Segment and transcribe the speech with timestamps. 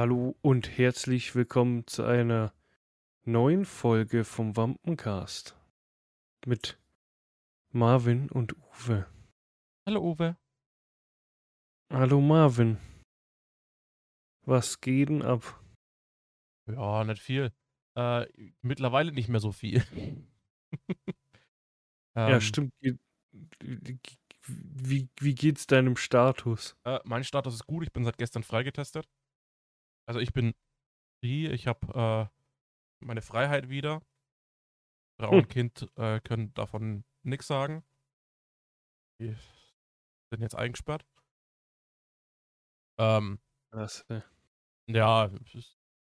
[0.00, 2.54] Hallo und herzlich willkommen zu einer
[3.26, 5.54] neuen Folge vom Wampencast
[6.46, 6.80] mit
[7.68, 9.06] Marvin und Uwe.
[9.84, 10.38] Hallo Uwe.
[11.92, 12.78] Hallo Marvin.
[14.46, 15.62] Was geht denn ab?
[16.66, 17.52] Ja, nicht viel.
[17.94, 18.24] Äh,
[18.62, 19.84] mittlerweile nicht mehr so viel.
[22.16, 22.72] Ja, ähm, stimmt.
[24.40, 26.74] Wie, wie, geht's deinem Status?
[26.84, 27.84] äh, mein Status ist gut.
[27.84, 29.06] Ich bin seit gestern freigetestet.
[30.10, 30.54] Also ich bin
[31.20, 31.46] free.
[31.52, 32.30] Ich habe
[33.00, 34.02] äh, meine Freiheit wieder.
[35.20, 35.38] Frau Hm.
[35.38, 37.84] und Kind äh, können davon nichts sagen.
[39.20, 39.36] Die
[40.32, 41.06] sind jetzt eingesperrt.
[42.98, 43.38] Ähm,
[43.70, 44.22] Was, äh,
[44.88, 45.30] ja,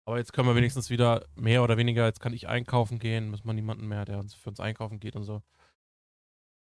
[0.04, 3.46] aber jetzt können wir wenigstens wieder mehr oder weniger, jetzt kann ich einkaufen gehen, müssen
[3.46, 5.42] wir niemanden mehr, der uns für uns einkaufen geht und so.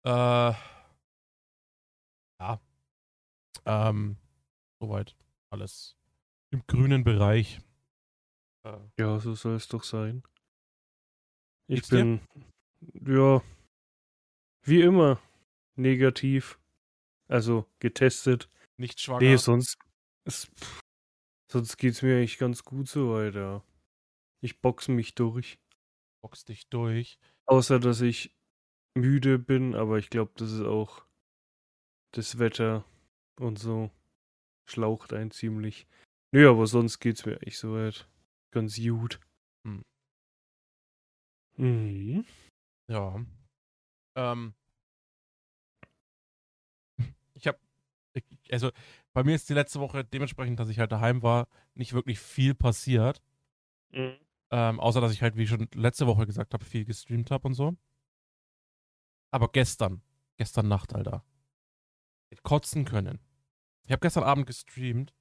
[0.04, 0.54] Äh,
[2.40, 2.60] ja.
[3.64, 4.16] Ähm,
[4.80, 5.16] soweit
[5.50, 5.96] alles
[6.52, 7.60] im grünen Bereich.
[8.64, 10.22] Äh, ja, so soll es doch sein.
[11.66, 11.96] Ich Geht's dir?
[11.96, 12.20] bin,
[13.06, 13.42] ja,
[14.62, 15.20] wie immer,
[15.76, 16.58] negativ.
[17.28, 18.50] Also getestet.
[18.76, 19.20] nicht schwanger.
[19.20, 19.78] Nee, sonst,
[20.24, 20.50] es,
[21.50, 23.64] sonst geht's mir eigentlich ganz gut so weiter.
[24.42, 25.58] Ich boxe mich durch.
[26.20, 27.18] box dich durch.
[27.46, 28.36] Außer, dass ich
[28.94, 31.06] müde bin, aber ich glaube, das ist auch
[32.12, 32.84] das Wetter
[33.40, 33.90] und so
[34.66, 35.86] schlaucht ein ziemlich.
[36.34, 38.08] Nö, aber sonst geht's mir echt soweit
[38.52, 39.20] ganz gut.
[39.66, 39.82] Hm.
[41.58, 42.24] Mhm.
[42.88, 43.24] Ja.
[44.16, 44.54] Ähm.
[47.34, 47.58] Ich habe,
[48.50, 48.70] also
[49.12, 52.54] bei mir ist die letzte Woche dementsprechend, dass ich halt daheim war, nicht wirklich viel
[52.54, 53.22] passiert.
[53.92, 54.16] Mhm.
[54.52, 57.54] Ähm, außer dass ich halt, wie schon letzte Woche gesagt habe, viel gestreamt habe und
[57.54, 57.76] so.
[59.34, 60.02] Aber gestern,
[60.36, 61.24] gestern Nacht, Alter.
[62.32, 63.18] Hätte kotzen können.
[63.84, 65.12] Ich habe gestern Abend gestreamt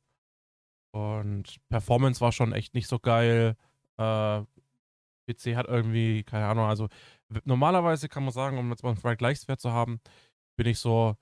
[0.92, 3.56] und Performance war schon echt nicht so geil.
[3.98, 4.42] Äh,
[5.28, 6.88] PC hat irgendwie, keine Ahnung, also
[7.46, 10.02] normalerweise kann man sagen, um jetzt mal einen Vergleichswert zu haben,
[10.58, 11.16] bin ich so,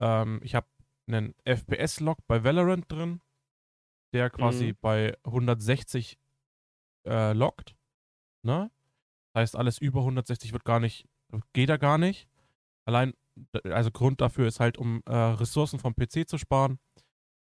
[0.00, 0.66] ähm, ich habe
[1.06, 3.20] einen FPS-Log bei Valorant drin,
[4.12, 4.76] der quasi Mhm.
[4.80, 6.18] bei 160
[7.06, 7.76] äh, lockt.
[8.42, 8.70] Ne?
[9.36, 11.06] Heißt, alles über 160 wird gar nicht,
[11.52, 12.28] geht da gar nicht.
[12.84, 13.14] Allein,
[13.64, 16.78] also Grund dafür ist halt, um äh, Ressourcen vom PC zu sparen.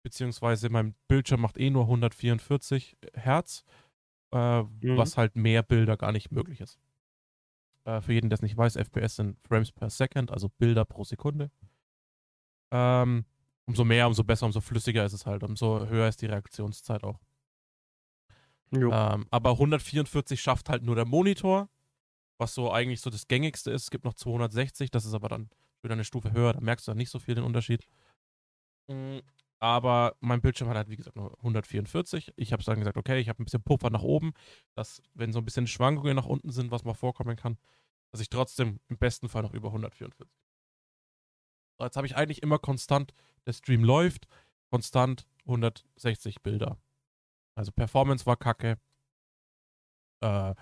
[0.03, 3.63] Beziehungsweise mein Bildschirm macht eh nur 144 Hertz,
[4.31, 4.97] äh, Mhm.
[4.97, 6.77] was halt mehr Bilder gar nicht möglich ist.
[7.85, 11.03] Äh, für jeden, der es nicht weiß, FPS sind Frames per Second, also Bilder pro
[11.03, 11.51] Sekunde.
[12.71, 13.25] Ähm,
[13.65, 17.19] umso mehr, umso besser, umso flüssiger ist es halt, umso höher ist die Reaktionszeit auch.
[19.15, 21.69] Ähm, aber 144 schafft halt nur der Monitor,
[22.39, 23.83] was so eigentlich so das gängigste ist.
[23.83, 25.49] Es gibt noch 260, das ist aber dann
[25.83, 27.85] wieder eine Stufe höher, da merkst du dann nicht so viel den Unterschied.
[28.87, 29.19] Mm,
[29.63, 32.34] Aber mein Bildschirm hat halt, wie gesagt, nur 144.
[32.35, 34.34] Ich habe dann gesagt, okay, ich habe ein bisschen Puffer nach oben,
[34.75, 37.57] dass, wenn so ein bisschen Schwankungen nach unten sind, was mal vorkommen kann,
[38.12, 40.28] dass ich trotzdem im besten Fall noch über 144.
[41.79, 43.13] So, jetzt habe ich eigentlich immer konstant,
[43.46, 44.28] der Stream läuft,
[44.69, 46.78] konstant 160 Bilder.
[47.56, 48.78] Also Performance war kacke.
[50.19, 50.56] Äh,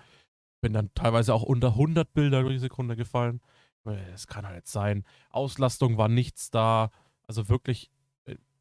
[0.60, 3.40] bin dann teilweise auch unter 100 Bilder die Sekunde gefallen.
[4.14, 5.04] Es kann halt sein.
[5.30, 6.92] Auslastung war nichts da.
[7.26, 7.91] Also wirklich äh,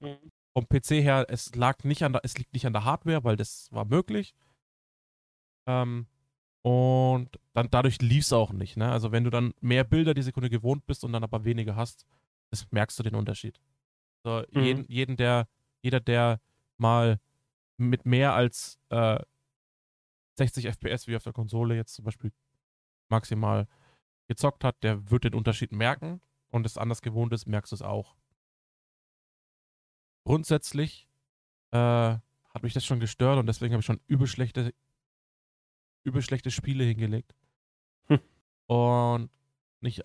[0.02, 0.32] Mhm.
[0.54, 3.36] vom PC her, es lag nicht an der, es liegt nicht an der Hardware, weil
[3.38, 4.34] das war möglich.
[5.68, 6.08] Ähm,
[6.64, 8.78] und dann dadurch lief es auch nicht.
[8.78, 8.92] Ne?
[8.92, 12.06] Also wenn du dann mehr Bilder die Sekunde gewohnt bist und dann aber weniger hast,
[12.50, 13.60] das merkst du den Unterschied.
[14.24, 14.62] So, Mhm.
[14.62, 15.48] jeden, jeden, der,
[15.82, 16.42] jeder, der
[16.78, 17.20] mal
[17.78, 19.20] mit mehr als äh,
[20.38, 22.32] 60 FPS wie auf der Konsole jetzt zum Beispiel
[23.10, 23.68] maximal
[24.28, 27.82] gezockt hat, der wird den Unterschied merken und es anders gewohnt ist, merkst du es
[27.82, 28.16] auch.
[30.24, 31.08] Grundsätzlich
[31.72, 34.74] äh, hat mich das schon gestört und deswegen habe ich schon übel schlechte,
[36.04, 37.34] übel schlechte Spiele hingelegt.
[38.08, 38.20] Hm.
[38.68, 39.30] Und
[39.80, 40.02] nicht,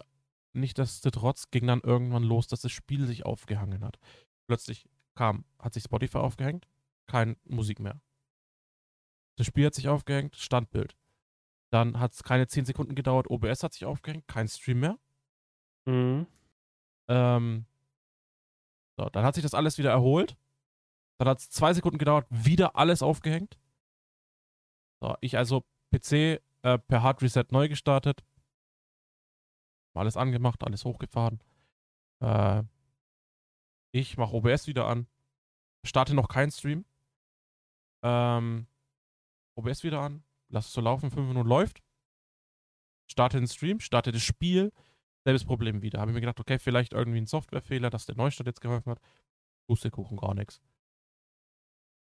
[0.52, 3.98] nicht trotz ging dann irgendwann los, dass das Spiel sich aufgehangen hat.
[4.46, 6.66] Plötzlich kam, hat sich Spotify aufgehängt,
[7.06, 8.00] kein Musik mehr.
[9.36, 10.96] Das Spiel hat sich aufgehängt, Standbild.
[11.70, 14.98] Dann hat es keine 10 Sekunden gedauert, OBS hat sich aufgehängt, kein Stream mehr.
[15.84, 16.26] Mhm.
[17.08, 17.66] Ähm,
[18.96, 20.36] so, dann hat sich das alles wieder erholt.
[21.18, 23.58] Dann hat es zwei Sekunden gedauert, wieder alles aufgehängt.
[25.00, 28.24] So, ich also PC äh, per Hard Reset neu gestartet.
[29.94, 31.40] Alles angemacht, alles hochgefahren.
[32.20, 32.64] Äh,
[33.92, 35.06] ich mache OBS wieder an.
[35.84, 36.84] Starte noch keinen Stream.
[38.02, 38.66] Ähm,
[39.56, 40.22] OBS wieder an.
[40.48, 41.82] Lass es so laufen, fünf Minuten läuft.
[43.10, 44.72] Starte den Stream, starte das Spiel.
[45.26, 45.98] Selbes Problem wieder.
[45.98, 49.00] Habe ich mir gedacht, okay, vielleicht irgendwie ein Softwarefehler, dass der Neustart jetzt geholfen hat.
[49.68, 50.60] Pustekuchen, gar nichts.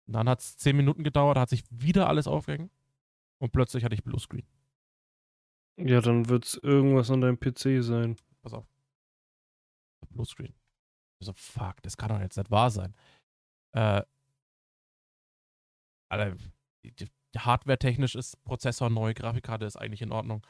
[0.06, 2.72] Dann hat es 10 Minuten gedauert, da hat sich wieder alles aufgehängt.
[3.40, 4.46] Und plötzlich hatte ich Bluescreen.
[5.80, 8.16] Ja, dann wird es irgendwas an deinem PC sein.
[8.44, 8.68] Pass auf.
[10.12, 10.54] Bluescreen.
[11.20, 12.96] Ich so, fuck, das kann doch jetzt nicht wahr sein.
[13.72, 14.04] Äh,
[16.12, 16.38] Alter,
[17.36, 20.46] hardware-technisch ist Prozessor neu, Grafikkarte ist eigentlich in Ordnung.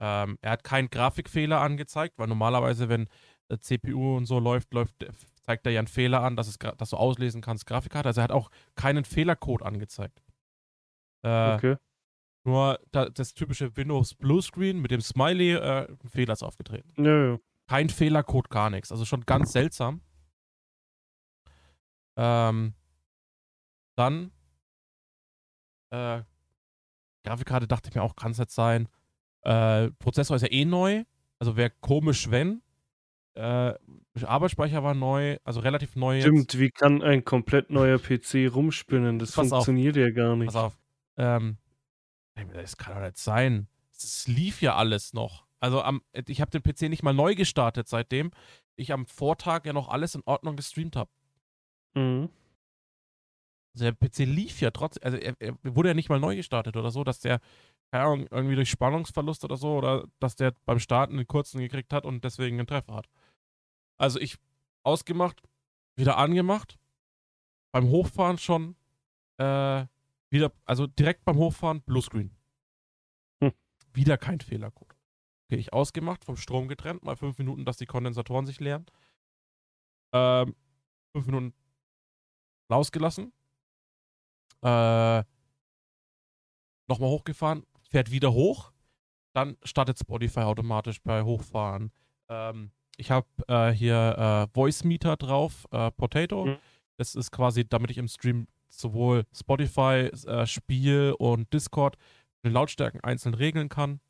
[0.00, 3.08] Ähm, er hat keinen Grafikfehler angezeigt, weil normalerweise, wenn
[3.48, 5.06] äh, CPU und so läuft, läuft,
[5.42, 8.08] zeigt er ja einen Fehler an, dass, es, dass du auslesen kannst, Grafikkarte.
[8.08, 10.22] Also er hat auch keinen Fehlercode angezeigt.
[11.22, 11.76] Äh, Okay.
[12.46, 16.92] Nur da, das typische Windows Bluescreen mit dem Smiley, äh, ein Fehler ist aufgetreten.
[17.02, 17.38] Ja, ja.
[17.66, 18.92] Kein Fehlercode, gar nichts.
[18.92, 20.02] Also schon ganz seltsam.
[22.16, 22.74] Ähm,
[23.96, 24.30] dann
[25.90, 26.22] äh,
[27.24, 28.88] Grafikkarte dachte ich mir auch, kann es jetzt sein.
[29.44, 31.04] Äh, Prozessor ist ja eh neu.
[31.38, 32.62] Also wäre komisch, wenn.
[33.34, 33.74] Äh,
[34.22, 36.16] Arbeitsspeicher war neu, also relativ neu.
[36.16, 36.24] jetzt.
[36.24, 39.18] Stimmt, wie kann ein komplett neuer PC rumspinnen?
[39.18, 39.64] Das Pass auf.
[39.64, 40.46] funktioniert ja gar nicht.
[40.46, 40.78] Pass auf.
[41.16, 41.58] Ähm,
[42.52, 43.68] das kann doch nicht sein.
[43.92, 45.46] Es lief ja alles noch.
[45.60, 48.30] Also am, ich habe den PC nicht mal neu gestartet, seitdem
[48.76, 51.10] ich am Vortag ja noch alles in Ordnung gestreamt habe.
[51.94, 52.28] Mhm.
[53.74, 56.76] Also der PC lief ja trotzdem, also er, er wurde ja nicht mal neu gestartet
[56.76, 57.40] oder so, dass der,
[57.94, 61.92] keine Ahnung, irgendwie durch Spannungsverlust oder so, oder dass der beim Starten einen kurzen gekriegt
[61.92, 63.08] hat und deswegen einen Treffer hat.
[63.98, 64.36] Also ich
[64.82, 65.40] ausgemacht,
[65.94, 66.76] wieder angemacht,
[67.70, 68.74] beim Hochfahren schon,
[69.36, 69.86] äh,
[70.28, 72.36] wieder, also direkt beim Hochfahren Bluescreen.
[73.40, 73.52] Hm.
[73.92, 74.96] Wieder kein Fehlercode.
[75.46, 78.86] Okay, ich ausgemacht, vom Strom getrennt, mal fünf Minuten, dass die Kondensatoren sich leeren.
[80.12, 80.56] Ähm,
[81.12, 81.54] fünf Minuten
[82.68, 83.32] rausgelassen.
[84.62, 85.22] Äh,
[86.88, 87.64] nochmal hochgefahren,
[87.94, 88.72] fährt wieder hoch.
[89.36, 91.92] Dann startet Spotify automatisch bei Hochfahren.
[92.28, 96.46] Ähm, ich habe äh, hier äh, Voice Meter drauf, äh, Potato.
[96.46, 96.56] Mhm.
[96.96, 101.96] Das ist quasi, damit ich im Stream sowohl Spotify, äh, Spiel und Discord
[102.44, 104.00] die Lautstärken einzeln regeln kann.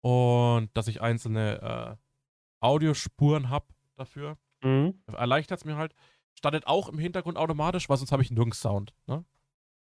[0.00, 3.66] Und dass ich einzelne äh, Audiospuren habe
[3.96, 4.38] dafür.
[4.62, 5.02] Mhm.
[5.06, 5.94] Erleichtert es mir halt.
[6.32, 8.94] Startet auch im Hintergrund automatisch, weil sonst habe ich nirgends Sound.
[9.06, 9.22] Ne?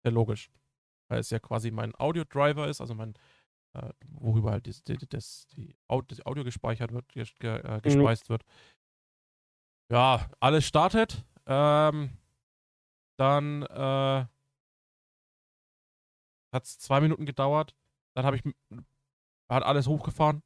[0.04, 0.50] Ja, logisch.
[1.12, 3.12] Weil es ja quasi mein Audio-Driver ist, also mein,
[3.74, 7.82] äh, worüber halt das, das, das, die Au- das Audio gespeichert wird, ges- ge, äh,
[7.82, 8.46] gespeist wird.
[9.90, 11.22] Ja, alles startet.
[11.44, 12.16] Ähm,
[13.18, 14.24] dann äh,
[16.50, 17.76] hat es zwei Minuten gedauert.
[18.14, 18.42] Dann habe ich
[19.50, 20.42] hat alles hochgefahren.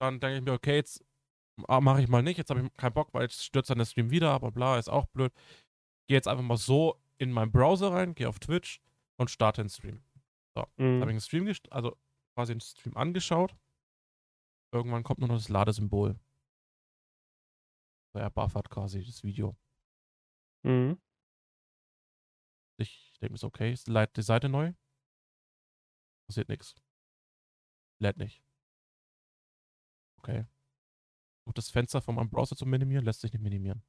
[0.00, 1.04] Dann denke ich mir, okay, jetzt
[1.58, 2.38] mache ich mal nicht.
[2.38, 4.88] Jetzt habe ich keinen Bock, weil jetzt stürzt dann der Stream wieder, aber bla, ist
[4.88, 5.34] auch blöd.
[6.08, 8.80] Gehe jetzt einfach mal so in meinen Browser rein, gehe auf Twitch
[9.18, 10.02] und starte den Stream.
[10.54, 11.02] Jetzt habe ich Mhm.
[11.08, 11.96] einen Stream, also
[12.36, 13.56] quasi einen Stream angeschaut.
[14.74, 16.18] Irgendwann kommt nur noch das Ladesymbol.
[18.14, 19.56] So, Er buffert quasi das Video.
[20.64, 21.00] Mhm.
[22.78, 24.72] Ich denke mir so, okay, ist die die Seite neu?
[26.28, 26.74] Passiert nichts.
[28.00, 28.42] Lädt nicht.
[30.18, 30.46] Okay.
[31.44, 33.82] Versucht das Fenster von meinem Browser zu minimieren, lässt sich nicht minimieren.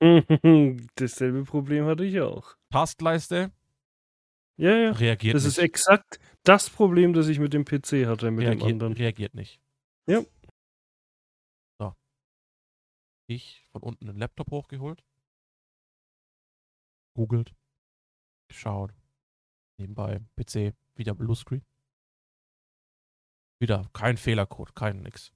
[0.96, 2.56] Dasselbe Problem hatte ich auch.
[2.70, 3.52] Taskleiste
[4.58, 4.90] Ja, ja.
[4.92, 5.58] reagiert Das nicht.
[5.58, 8.92] ist exakt das Problem, das ich mit dem PC hatte, mit dem reagiert, anderen.
[8.94, 9.60] reagiert nicht.
[10.08, 10.22] Ja.
[11.78, 11.94] So.
[13.28, 15.02] Ich von unten den Laptop hochgeholt.
[17.16, 17.54] Googelt.
[18.48, 18.92] Geschaut.
[19.78, 20.74] Nebenbei PC.
[20.96, 21.62] Wieder Bluescreen.
[23.60, 25.32] Wieder kein Fehlercode, kein nix.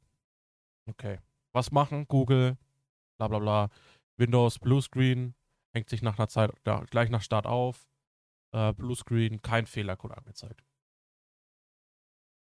[0.88, 1.18] Okay.
[1.52, 2.06] Was machen?
[2.08, 2.56] Google.
[3.18, 3.70] Bla bla bla.
[4.18, 5.34] Windows Bluescreen.
[5.74, 7.89] Hängt sich nach einer Zeit ja, gleich nach Start auf.
[8.52, 10.64] Äh, Bluescreen, kein Fehlercode angezeigt.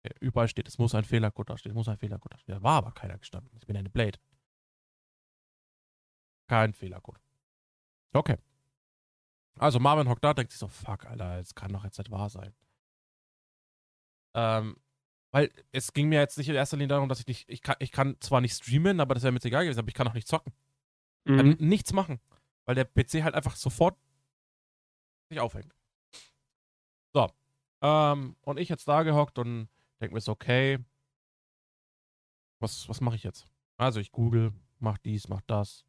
[0.04, 2.54] Okay, überall steht, es muss ein Fehlercode da stehen, es muss ein Fehlercode da stehen.
[2.54, 3.54] Da war aber keiner gestanden.
[3.58, 4.18] Ich bin eine Blade.
[6.48, 7.20] Kein Fehlercode.
[8.12, 8.36] Okay.
[9.58, 12.30] Also Marvin hockt da, denkt sich so, fuck, Alter, das kann doch jetzt nicht wahr
[12.30, 12.54] sein.
[14.34, 14.76] Ähm,
[15.30, 17.76] weil es ging mir jetzt nicht in erster Linie darum, dass ich nicht, ich kann,
[17.78, 20.08] ich kann zwar nicht streamen, aber das wäre mir jetzt egal gewesen, aber ich kann
[20.08, 20.52] auch nicht zocken.
[21.24, 21.56] Ich kann Mhm.
[21.60, 22.20] nichts machen.
[22.64, 23.96] Weil der PC halt einfach sofort
[25.28, 25.74] sich aufhängt.
[27.82, 29.68] Ähm, und ich jetzt da gehockt und
[30.00, 30.78] denke mir so, okay,
[32.60, 33.48] was, was mache ich jetzt?
[33.76, 35.84] Also ich google, mach dies, mach das.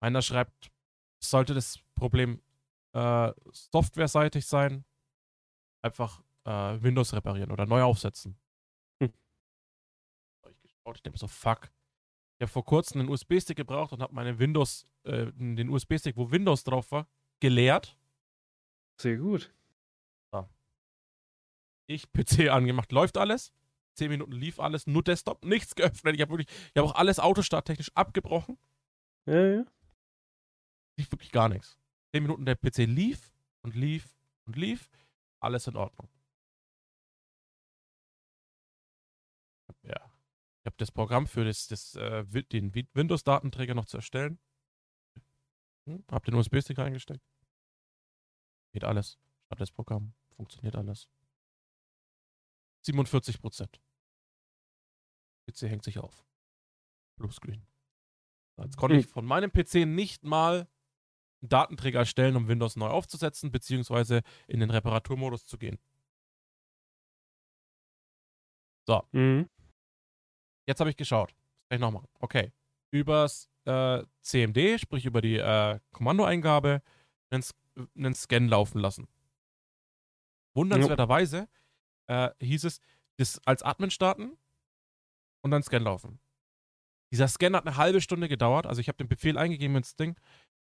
[0.00, 0.70] Einer schreibt,
[1.18, 2.42] sollte das Problem
[2.92, 4.84] äh, softwareseitig sein,
[5.82, 8.38] einfach äh, Windows reparieren oder neu aufsetzen.
[9.02, 9.12] Hm.
[10.50, 11.70] Ich geschaut, ich denke so, fuck.
[12.38, 16.30] Ich habe vor kurzem einen USB-Stick gebraucht und habe meine Windows, äh, den USB-Stick, wo
[16.30, 17.08] Windows drauf war,
[17.40, 17.96] geleert.
[19.00, 19.52] Sehr gut.
[21.86, 23.52] Ich PC angemacht, läuft alles.
[23.94, 26.14] Zehn Minuten lief alles, nur Desktop, nichts geöffnet.
[26.14, 28.58] Ich habe wirklich, ich habe auch alles autostarttechnisch abgebrochen.
[29.26, 29.64] Ja, ja.
[30.98, 31.78] lief wirklich gar nichts.
[32.12, 33.32] Zehn Minuten der PC lief
[33.62, 34.90] und lief und lief.
[35.40, 36.08] Alles in Ordnung.
[39.82, 40.10] Ja.
[40.60, 44.38] Ich habe das Programm für das, das, äh, den Windows-Datenträger noch zu erstellen.
[45.86, 47.22] Hm, hab den USB-Stick reingesteckt.
[48.74, 49.18] Geht alles.
[49.46, 50.14] Start das Programm.
[50.34, 51.08] Funktioniert alles.
[52.84, 53.80] 47 Prozent.
[55.46, 56.26] PC hängt sich auf.
[57.16, 57.64] Bluescreen.
[58.60, 59.12] Jetzt konnte ich hm.
[59.12, 60.66] von meinem PC nicht mal
[61.40, 65.78] einen Datenträger erstellen, um Windows neu aufzusetzen, beziehungsweise in den Reparaturmodus zu gehen.
[68.88, 69.06] So.
[69.12, 69.48] Mhm.
[70.66, 71.30] Jetzt habe ich geschaut.
[71.30, 72.08] Das kann ich noch machen.
[72.18, 72.52] Okay.
[72.90, 76.82] Übers äh, CMD, sprich über die äh, Kommandoeingabe,
[77.30, 77.44] einen,
[77.96, 79.08] einen, Scan laufen lassen.
[80.54, 81.48] Wundernswerterweise
[82.06, 82.80] äh, hieß es,
[83.16, 84.36] das als Admin starten
[85.42, 86.20] und dann Scan laufen.
[87.12, 88.66] Dieser Scan hat eine halbe Stunde gedauert.
[88.66, 90.16] Also ich habe den Befehl eingegeben ins Ding,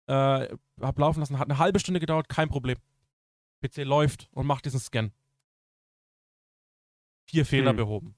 [0.08, 2.78] äh, habe laufen lassen, hat eine halbe Stunde gedauert, kein Problem.
[3.62, 5.12] PC läuft und macht diesen Scan.
[7.26, 7.78] Vier Fehler hm.
[7.78, 8.16] behoben.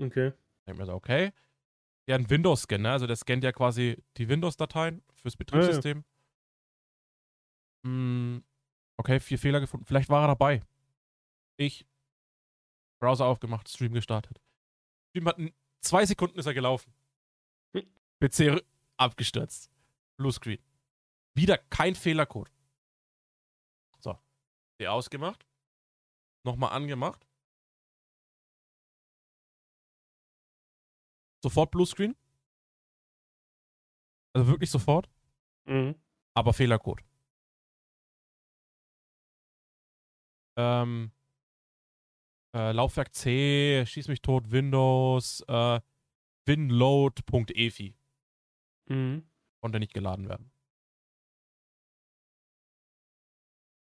[0.00, 0.28] Okay.
[0.28, 1.32] Ich denke mir so, okay.
[2.06, 2.92] Ja, ein Windows-Scan, ne?
[2.92, 5.98] Also der scannt ja quasi die Windows-Dateien fürs Betriebssystem.
[5.98, 6.15] Ja, ja.
[7.84, 8.44] Hm,
[8.96, 9.86] okay, vier Fehler gefunden.
[9.86, 10.62] Vielleicht war er dabei.
[11.58, 11.86] Ich.
[13.00, 14.40] Browser aufgemacht, Stream gestartet.
[15.10, 15.38] Stream hat
[15.80, 16.92] zwei Sekunden ist er gelaufen.
[18.20, 18.64] PC
[18.96, 19.70] abgestürzt.
[20.18, 20.62] Bluescreen.
[21.34, 22.50] Wieder kein Fehlercode.
[23.98, 24.18] So.
[24.80, 25.46] Die ausgemacht.
[26.44, 27.26] Nochmal angemacht.
[31.42, 32.16] Sofort Bluescreen.
[34.34, 35.08] Also wirklich sofort.
[35.66, 35.94] Mhm.
[36.34, 37.02] Aber Fehlercode.
[40.56, 41.12] Ähm,
[42.54, 45.80] äh, Laufwerk C, schieß mich tot, Windows, äh,
[46.46, 47.94] winload.efi.
[48.86, 49.28] Mhm.
[49.60, 50.50] Konnte nicht geladen werden.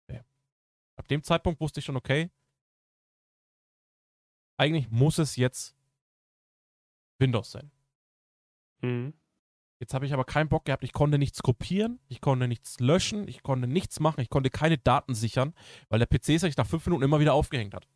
[0.08, 0.22] Okay.
[0.96, 2.30] Ab dem Zeitpunkt wusste ich schon, okay,
[4.58, 5.76] eigentlich muss es jetzt
[7.18, 7.70] Windows sein.
[8.82, 9.17] Mhm.
[9.80, 10.82] Jetzt habe ich aber keinen Bock gehabt.
[10.82, 14.76] Ich konnte nichts kopieren, ich konnte nichts löschen, ich konnte nichts machen, ich konnte keine
[14.76, 15.54] Daten sichern,
[15.88, 17.87] weil der PC sich nach fünf Minuten immer wieder aufgehängt hat.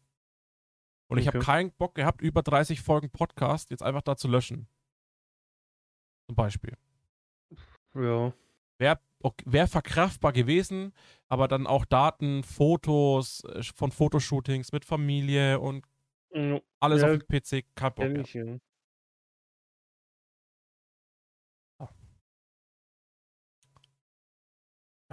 [1.09, 1.21] Und okay.
[1.21, 4.69] ich habe keinen Bock gehabt, über 30 Folgen Podcast jetzt einfach da zu löschen.
[6.27, 6.77] Zum Beispiel.
[7.95, 8.33] Ja.
[8.79, 9.01] Wäre
[9.45, 10.93] wär verkraftbar gewesen,
[11.29, 15.85] aber dann auch Daten, Fotos äh, von Fotoshootings mit Familie und
[16.81, 18.35] alles ja, auf dem PC, kein Bock.
[18.35, 18.57] Ja.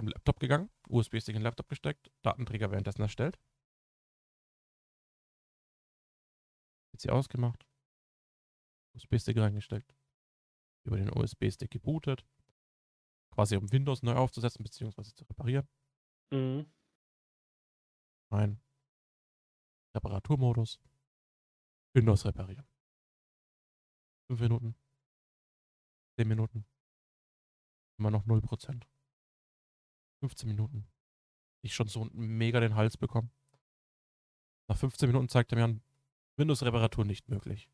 [0.00, 3.38] Am Laptop gegangen, USB-Stick in den Laptop gesteckt, Datenträger währenddessen erstellt.
[6.96, 7.66] PC ausgemacht,
[8.94, 9.94] USB-Stick reingesteckt,
[10.86, 12.26] über den USB-Stick gebootet,
[13.30, 15.02] quasi um Windows neu aufzusetzen bzw.
[15.02, 15.68] zu reparieren.
[16.30, 16.72] Mhm.
[18.30, 18.62] Ein
[19.94, 20.80] Reparaturmodus.
[21.92, 22.66] Windows reparieren.
[24.28, 24.74] Fünf Minuten.
[26.16, 26.64] Zehn Minuten.
[27.98, 28.86] Immer noch 0%.
[30.20, 30.86] 15 Minuten.
[31.62, 33.30] Ich schon so mega den Hals bekommen.
[34.68, 35.82] Nach 15 Minuten zeigt er mir an,
[36.36, 37.68] Windows-Reparatur nicht möglich.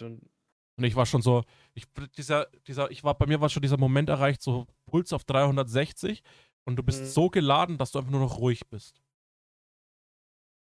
[0.00, 3.78] Und ich war schon so, ich, dieser, dieser, ich war, bei mir war schon dieser
[3.78, 6.22] Moment erreicht, so Puls auf 360
[6.64, 7.06] und du bist mhm.
[7.06, 9.02] so geladen, dass du einfach nur noch ruhig bist.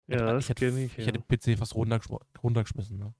[0.07, 1.05] Ja, ich, hätte, ich, ich ja.
[1.05, 3.15] hätte PC fast runtergeschmissen, ne?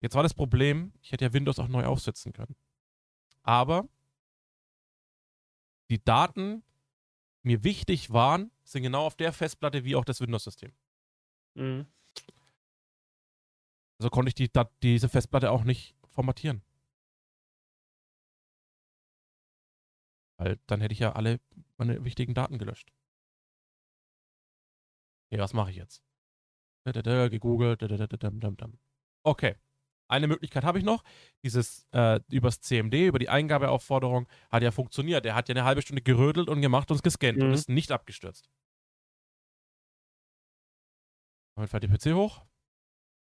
[0.00, 2.54] Jetzt war das Problem, ich hätte ja Windows auch neu aufsetzen können.
[3.48, 3.88] Aber
[5.90, 6.62] die Daten,
[7.42, 10.70] mir wichtig waren, sind genau auf der Festplatte wie auch das Windows-System.
[11.54, 11.86] Mhm.
[13.98, 14.50] Also konnte ich die,
[14.82, 16.62] diese Festplatte auch nicht formatieren.
[20.36, 21.40] Weil dann hätte ich ja alle
[21.78, 22.92] meine wichtigen Daten gelöscht.
[25.30, 26.02] Okay, was mache ich jetzt?
[26.84, 27.80] Gegoogelt.
[29.22, 29.56] Okay.
[30.08, 31.04] Eine Möglichkeit habe ich noch.
[31.44, 35.26] Dieses äh, übers CMD, über die Eingabeaufforderung, hat ja funktioniert.
[35.26, 37.44] Er hat ja eine halbe Stunde gerödelt und gemacht und gescannt mhm.
[37.44, 38.50] und ist nicht abgestürzt.
[41.54, 42.44] Damit fährt die PC hoch.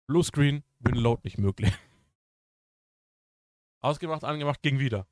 [0.07, 1.73] Bluescreen, Winload nicht möglich.
[3.81, 5.07] Ausgemacht, angemacht, ging wieder.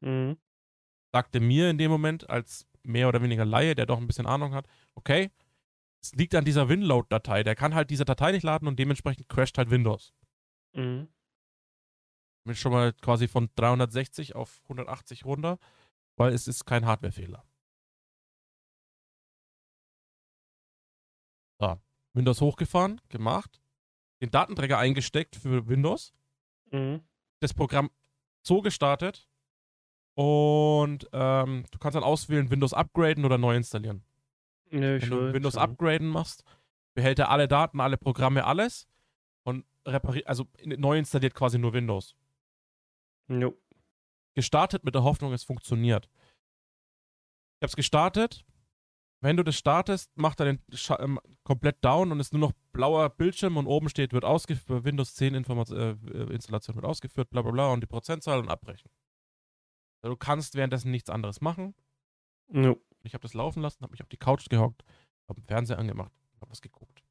[0.00, 0.36] Mhm.
[1.12, 4.54] Sagte mir in dem Moment als mehr oder weniger Laie, der doch ein bisschen Ahnung
[4.54, 5.30] hat, okay,
[6.02, 7.44] es liegt an dieser Winload-Datei.
[7.44, 10.12] Der kann halt diese Datei nicht laden und dementsprechend crasht halt Windows.
[10.74, 11.08] Mhm.
[12.44, 15.58] Bin schon mal quasi von 360 auf 180 runter,
[16.16, 17.44] weil es ist kein Hardware-Fehler.
[21.60, 21.80] So,
[22.14, 23.62] Windows hochgefahren, gemacht,
[24.20, 26.12] den Datenträger eingesteckt für Windows.
[26.72, 27.02] Mhm.
[27.40, 27.90] das Programm
[28.46, 29.28] so gestartet
[30.14, 34.04] und ähm, du kannst dann auswählen, Windows upgraden oder neu installieren.
[34.70, 36.44] Ja, Wenn du Windows upgraden machst,
[36.94, 38.88] behält er alle Daten, alle Programme, alles
[39.86, 42.14] repariert, also neu installiert quasi nur Windows.
[43.28, 43.56] Jo.
[44.34, 46.08] Gestartet mit der Hoffnung, es funktioniert.
[47.60, 48.44] Ich hab's gestartet.
[49.20, 52.52] Wenn du das startest, macht er den Scha ähm, komplett down und ist nur noch
[52.72, 57.30] blauer Bildschirm und oben steht, wird ausgeführt, Windows 10 Informat äh, äh, Installation wird ausgeführt,
[57.30, 58.90] bla bla bla und die Prozentzahl und abbrechen.
[60.02, 61.76] Also du kannst währenddessen nichts anderes machen.
[62.52, 62.82] Jo.
[63.04, 64.84] Ich habe das laufen lassen, habe mich auf die Couch gehockt,
[65.28, 67.04] habe den Fernseher angemacht, habe was geguckt.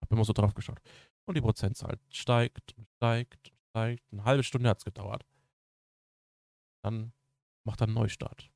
[0.00, 0.80] Habe immer so drauf geschaut.
[1.28, 4.12] Und die Prozentzahl steigt und steigt und steigt.
[4.12, 5.26] Eine halbe Stunde hat es gedauert.
[6.82, 7.12] Dann
[7.64, 8.50] macht er einen Neustart.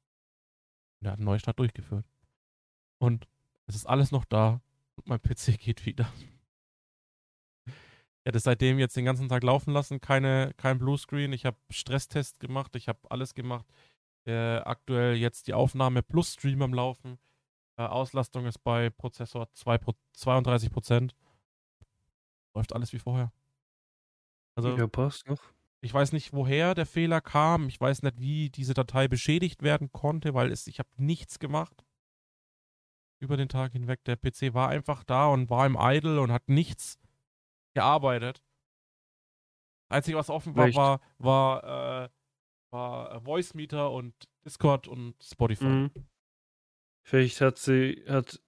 [0.99, 2.07] Und er hat einen Neustart durchgeführt.
[2.97, 3.29] Und
[3.67, 4.63] es ist alles noch da
[4.95, 6.11] und mein PC geht wieder.
[7.67, 7.75] Ich
[8.25, 11.35] hätte seitdem jetzt den ganzen Tag laufen lassen, keine, kein Bluescreen.
[11.35, 13.67] Ich habe Stresstest gemacht, ich habe alles gemacht.
[14.25, 17.19] Äh, aktuell jetzt die Aufnahme plus Stream am Laufen.
[17.77, 21.11] Äh, Auslastung ist bei Prozessor 2 Pro 32%.
[22.55, 23.33] Läuft alles wie vorher.
[24.57, 25.43] Also, Ja, passt noch.
[25.81, 27.69] ich weiß nicht, woher der Fehler kam.
[27.69, 31.85] Ich weiß nicht, wie diese Datei beschädigt werden konnte, weil es, ich habe nichts gemacht.
[33.21, 34.05] Über den Tag hinweg.
[34.05, 36.99] Der PC war einfach da und war im Idle und hat nichts
[37.75, 38.43] gearbeitet.
[39.89, 42.09] Einzige, was offen war, war, war, äh,
[42.73, 45.65] war Voice Meter und Discord und Spotify.
[45.65, 45.91] Mhm.
[47.07, 48.43] Vielleicht hat sie, hat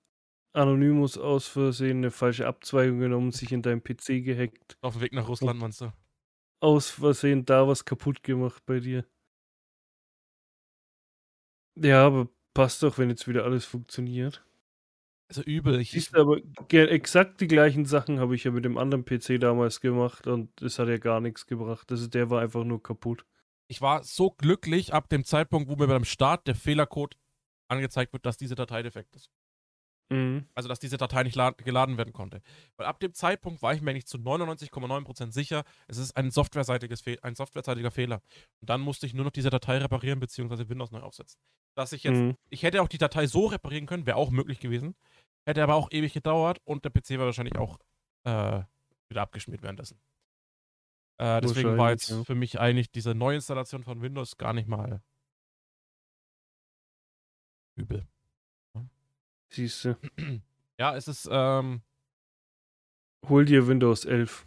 [0.55, 5.13] Anonymous aus Versehen eine falsche Abzweigung genommen, sich in deinem PC gehackt, Auf dem Weg
[5.13, 5.93] nach Russland, meinst du?
[6.61, 9.05] aus Versehen da was kaputt gemacht bei dir.
[11.77, 14.45] Ja, aber passt doch, wenn jetzt wieder alles funktioniert.
[15.29, 15.81] Also übel.
[15.81, 16.39] Ich, Siehst du, aber
[16.71, 20.79] exakt die gleichen Sachen habe ich ja mit dem anderen PC damals gemacht und es
[20.79, 21.91] hat ja gar nichts gebracht.
[21.91, 23.25] Also der war einfach nur kaputt.
[23.69, 27.17] ich war so glücklich ab dem Zeitpunkt, wo mir beim Start der Fehlercode
[27.69, 29.31] angezeigt wird, dass diese Datei defekt ist.
[30.11, 30.47] Mhm.
[30.55, 32.43] Also, dass diese Datei nicht la- geladen werden konnte.
[32.77, 37.01] Weil ab dem Zeitpunkt war ich mir eigentlich zu 99,9% sicher, es ist ein, softwareseitiges
[37.01, 38.21] Fe ein softwareseitiger Fehler.
[38.61, 41.41] Und dann musste ich nur noch diese Datei reparieren, beziehungsweise Windows neu aufsetzen.
[41.75, 42.37] Dass ich jetzt, Mhm.
[42.51, 44.95] ich hätte auch die Datei so reparieren können, wäre auch möglich gewesen.
[45.47, 47.79] Hätte aber auch ewig gedauert und der PC wäre wahrscheinlich auch
[48.25, 48.63] äh,
[49.11, 50.01] wieder abgeschmiert währenddessen.
[51.19, 52.25] Äh, deswegen war jetzt ja.
[52.25, 55.03] für mich eigentlich diese Neuinstallation von Windows gar nicht mal
[57.77, 58.07] übel.
[59.55, 59.97] Siehst du.
[60.77, 61.83] Ja, es ist, ähm,
[63.29, 64.45] Hol dir Windows 11.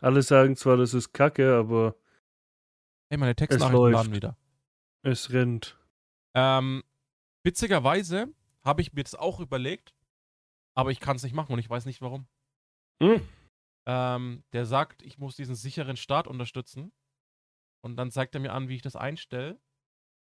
[0.00, 1.94] Alle sagen zwar, das ist kacke, aber
[3.10, 3.92] hey, meine Textnachrichten läuft.
[3.92, 4.38] laden wieder.
[5.02, 5.78] es rennt.
[6.34, 6.82] Ähm,
[7.44, 8.32] witzigerweise
[8.64, 9.94] habe ich mir das auch überlegt,
[10.74, 12.26] aber ich kann es nicht machen und ich weiß nicht warum.
[13.02, 13.20] Hm.
[13.86, 16.90] Ähm, der sagt, ich muss diesen sicheren Start unterstützen.
[17.84, 19.60] Und dann zeigt er mir an, wie ich das einstelle.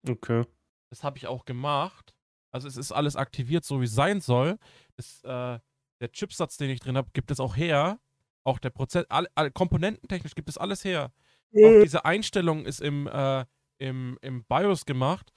[0.07, 0.45] Okay.
[0.89, 2.14] Das habe ich auch gemacht.
[2.55, 4.57] Also es ist alles aktiviert, so wie es sein soll.
[4.95, 5.59] Das, äh,
[5.99, 7.99] der Chipsatz, den ich drin habe, gibt es auch her.
[8.45, 11.11] Auch der Prozess, alle, alle, komponententechnisch gibt es alles her.
[11.51, 13.45] Auch diese Einstellung ist im, äh,
[13.77, 15.33] im, im BIOS gemacht.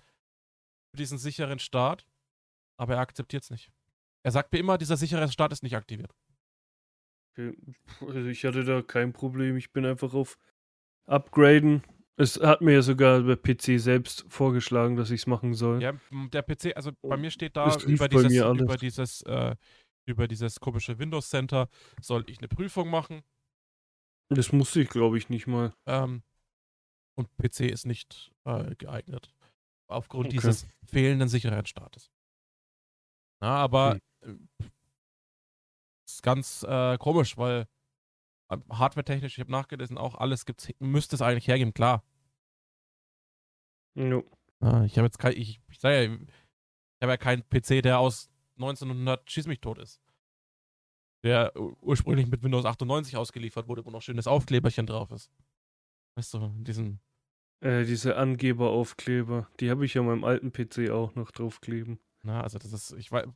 [0.93, 2.07] Für diesen sicheren Start.
[2.77, 3.73] Aber er akzeptiert es nicht.
[4.23, 6.15] Er sagt mir immer, dieser sichere Start ist nicht aktiviert.
[7.33, 7.53] Okay.
[8.01, 9.57] Also ich hatte da kein Problem.
[9.57, 10.39] Ich bin einfach auf
[11.07, 11.83] Upgraden.
[12.21, 15.81] Es hat mir ja sogar der PC selbst vorgeschlagen, dass ich es machen soll.
[15.81, 19.55] Ja, der PC, also bei mir steht da über dieses, über dieses, äh,
[20.05, 21.69] über dieses komische Windows Center
[22.01, 23.23] soll ich eine Prüfung machen.
[24.31, 25.73] Das musste ich, glaube ich, nicht mal.
[25.87, 26.23] Ähm,
[27.15, 29.33] und PC ist nicht äh, geeignet.
[29.87, 30.37] Aufgrund Okay.
[30.37, 32.11] dieses fehlenden Sicherheitsstartes.
[33.41, 34.35] Na, aber äh,
[36.07, 37.69] ist ganz äh, komisch, weil
[38.51, 42.03] äh, hardwaretechnisch, ich habe nachgelesen, auch alles gibt's, müsste es eigentlich hergeben, klar.
[43.99, 44.25] Jo.
[44.63, 47.99] Ja, ich habe jetzt kein, ich, ich sage ja, ich habe ja keinen PC, der
[47.99, 50.01] aus 1900 schieß mich tot ist.
[51.25, 55.31] Der ur- ursprünglich mit Windows 98 ausgeliefert wurde, wo noch schönes Aufkleberchen drauf ist.
[56.17, 57.01] Weißt du, diesen,
[57.61, 61.99] Äh, diese Angeberaufkleber, die habe ich ja meinem alten PC auch noch draufkleben.
[62.23, 63.27] na, also das ist, ich weiß.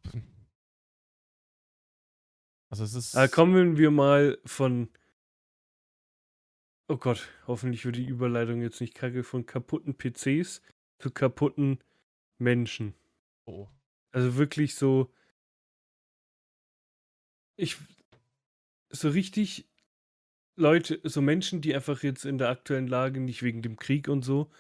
[2.70, 3.16] Also es ist.
[3.16, 4.88] Aber kommen wir mal von.
[6.88, 10.62] Oh Gott, hoffentlich wird die Überleitung jetzt nicht kacke, von kaputten PCs
[10.99, 11.79] zu kaputten
[12.38, 12.95] Menschen.
[13.47, 13.68] Oh.
[14.12, 15.12] Also wirklich so.
[17.57, 17.77] Ich.
[18.90, 19.66] So richtig
[20.57, 24.23] Leute, so Menschen, die einfach jetzt in der aktuellen Lage, nicht wegen dem Krieg und
[24.23, 24.51] so,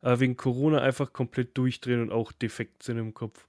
[0.00, 3.46] aber wegen Corona einfach komplett durchdrehen und auch defekt sind im Kopf.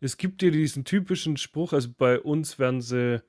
[0.00, 3.22] Es gibt ja diesen typischen Spruch, also bei uns werden sie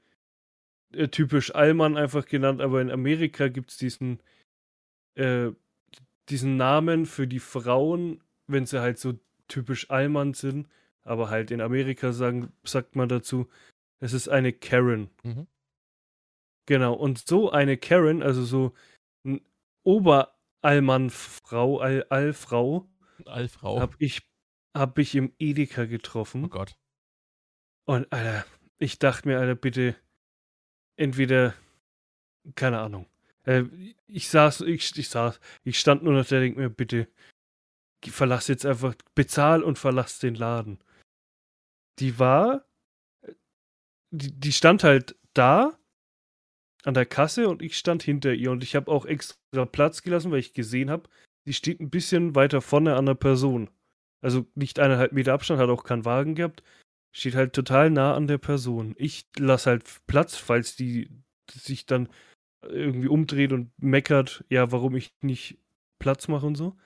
[0.94, 4.22] äh, typisch Allmann einfach genannt, aber in Amerika gibt es diesen
[5.16, 5.52] äh,
[6.30, 10.68] diesen Namen für die Frauen, wenn sie halt so typisch Allmann sind,
[11.04, 13.50] aber halt in Amerika sagen, sagt man dazu,
[14.00, 15.10] es ist eine Karen.
[15.24, 15.48] Mhm.
[16.68, 18.74] Genau, und so eine Karen, also so
[19.26, 19.42] ein
[19.84, 22.88] Oberallmann-Frau, All Allfrau,
[23.26, 23.80] Allfrau.
[23.80, 24.22] habe ich,
[24.76, 26.50] hab ich im Edeka oh getroffen.
[26.50, 26.78] Gott.
[27.86, 28.46] Und Alter,
[28.78, 29.96] ich dachte mir, Alter, bitte,
[31.02, 31.56] entweder,
[32.56, 33.08] keine Ahnung.
[33.44, 33.64] Äh,
[34.08, 37.08] ich saß, ich, ich saß, ich stand nur noch da, denk mir, bitte,
[38.06, 40.80] verlass jetzt einfach, bezahl und verlass den Laden.
[42.00, 42.66] Die war,
[44.12, 45.78] die, die stand halt da
[46.84, 50.32] an der Kasse und ich stand hinter ihr und ich habe auch extra Platz gelassen,
[50.32, 51.10] weil ich gesehen habe,
[51.46, 53.70] sie steht ein bisschen weiter vorne an der Person.
[54.22, 56.64] Also nicht eineinhalb Meter Abstand, hat auch keinen Wagen gehabt.
[57.12, 58.96] Steht halt total nah an der Person.
[58.98, 61.10] Ich lasse halt Platz, falls die
[61.52, 62.10] sich dann
[62.62, 65.58] irgendwie umdreht und meckert, ja, warum ich nicht
[66.00, 66.78] Platz mache und so.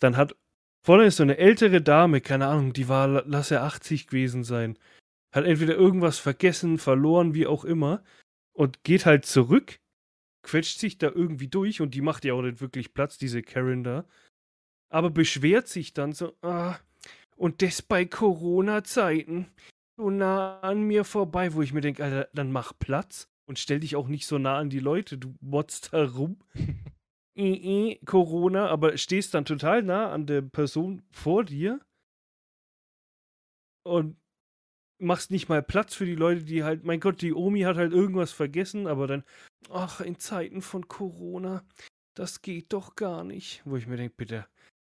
[0.00, 0.36] Dann hat
[0.82, 4.78] vorne ist so eine ältere Dame, keine Ahnung, die war, lass er 80 gewesen sein.
[5.32, 8.02] Hat entweder irgendwas vergessen, verloren, wie auch immer.
[8.52, 9.78] Und geht halt zurück,
[10.42, 13.84] quetscht sich da irgendwie durch und die macht ja auch nicht wirklich Platz, diese Karen
[13.84, 14.06] da.
[14.88, 16.78] Aber beschwert sich dann so, ah,
[17.40, 19.46] und das bei Corona-Zeiten.
[19.96, 23.80] So nah an mir vorbei, wo ich mir denke, Alter, dann mach Platz und stell
[23.80, 25.16] dich auch nicht so nah an die Leute.
[25.16, 26.38] Du motzt herum.
[27.34, 31.80] äh, Corona, aber stehst dann total nah an der Person vor dir
[33.84, 34.18] und
[34.98, 37.92] machst nicht mal Platz für die Leute, die halt, mein Gott, die Omi hat halt
[37.92, 39.24] irgendwas vergessen, aber dann,
[39.70, 41.64] ach, in Zeiten von Corona,
[42.14, 43.62] das geht doch gar nicht.
[43.64, 44.46] Wo ich mir denke, bitte,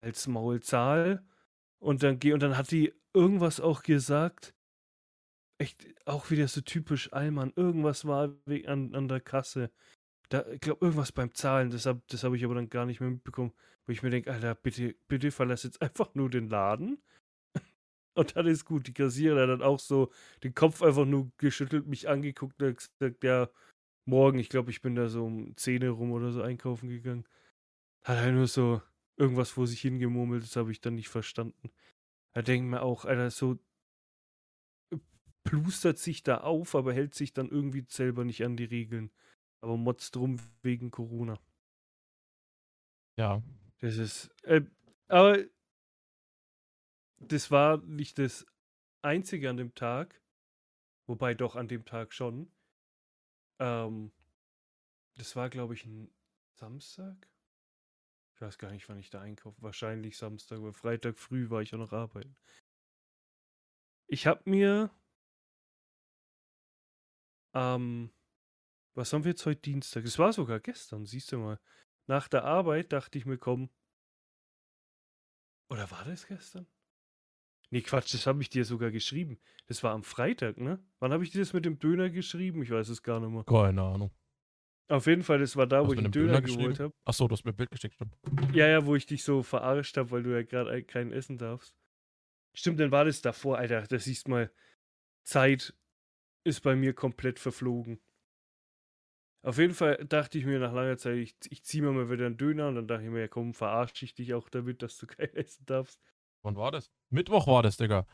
[0.03, 1.25] als Maulzahl.
[1.85, 4.55] Und dann und dann hat die irgendwas auch gesagt.
[5.59, 7.53] Echt, auch wieder so typisch Allmann.
[7.57, 8.35] Irgendwas war
[8.66, 9.70] an, an der Kasse.
[10.31, 13.01] Da, ich glaube, irgendwas beim Zahlen, das habe das hab ich aber dann gar nicht
[13.01, 13.53] mehr mitbekommen,
[13.87, 17.03] wo ich mir denke, Alter, bitte, bitte verlass jetzt einfach nur den Laden.
[18.14, 18.87] Und dann ist gut.
[18.88, 20.11] Die Kassiererin hat dann auch so
[20.42, 23.51] den Kopf einfach nur geschüttelt, mich angeguckt und gesagt, ja,
[24.07, 27.27] morgen, ich glaube, ich bin da so um 10 rum oder so einkaufen gegangen.
[28.05, 28.81] Hat halt nur so
[29.16, 31.70] irgendwas vor sich hingemurmelt, das habe ich dann nicht verstanden.
[32.35, 33.59] Da denkt man auch, Alter, so
[35.44, 39.11] plustert sich da auf, aber hält sich dann irgendwie selber nicht an die Regeln.
[39.61, 41.38] Aber motzt drum wegen Corona.
[43.16, 43.42] Ja.
[43.79, 44.31] Das ist.
[44.42, 44.62] Äh,
[45.09, 45.44] aber
[47.18, 48.46] das war nicht das
[49.03, 50.20] Einzige an dem Tag.
[51.07, 52.50] Wobei doch an dem Tag schon.
[53.59, 54.11] Ähm,
[55.16, 56.11] das war, glaube ich, ein
[56.55, 57.29] Samstag.
[58.35, 59.62] Ich weiß gar nicht, wann ich da einkaufe.
[59.62, 62.37] Wahrscheinlich Samstag, weil Freitag früh war ich auch noch arbeiten.
[64.09, 64.90] Ich habe mir.
[67.55, 68.11] Ähm,
[68.94, 70.05] was haben wir jetzt heute Dienstag?
[70.05, 71.61] Es war sogar gestern, siehst du mal.
[72.07, 73.70] Nach der Arbeit dachte ich mir, komm.
[75.70, 76.66] Oder war das gestern?
[77.70, 79.38] Nee, Quatsch, das habe ich dir sogar geschrieben.
[79.66, 80.85] Das war am Freitag, ne?
[80.99, 82.62] Wann habe ich dir das mit dem Döner geschrieben?
[82.62, 83.44] Ich weiß es gar nicht mehr.
[83.44, 84.11] Keine Ahnung.
[84.88, 86.92] Auf jeden Fall, das war da, Hast wo ich den Döner, Döner geholt habe.
[87.07, 88.14] Achso, du hast mir ein Bild geschickt, stimmt.
[88.53, 91.75] Ja, ja, wo ich dich so verarscht habe, weil du ja gerade keinen essen darfst.
[92.55, 93.83] Stimmt, dann war das davor, Alter.
[93.83, 94.53] Das siehst mal.
[95.27, 95.75] Zeit
[96.44, 97.99] ist bei mir komplett verflogen.
[99.42, 102.27] Auf jeden Fall dachte ich mir nach langer Zeit, ich, ich ziehe mir mal wieder
[102.27, 104.99] einen Döner und dann dachte ich mir, ja komm, verarsche ich dich auch damit, dass
[104.99, 106.01] du kein essen darfst.
[106.42, 106.90] Wann war das?
[107.11, 108.07] Mittwoch war das, Digga.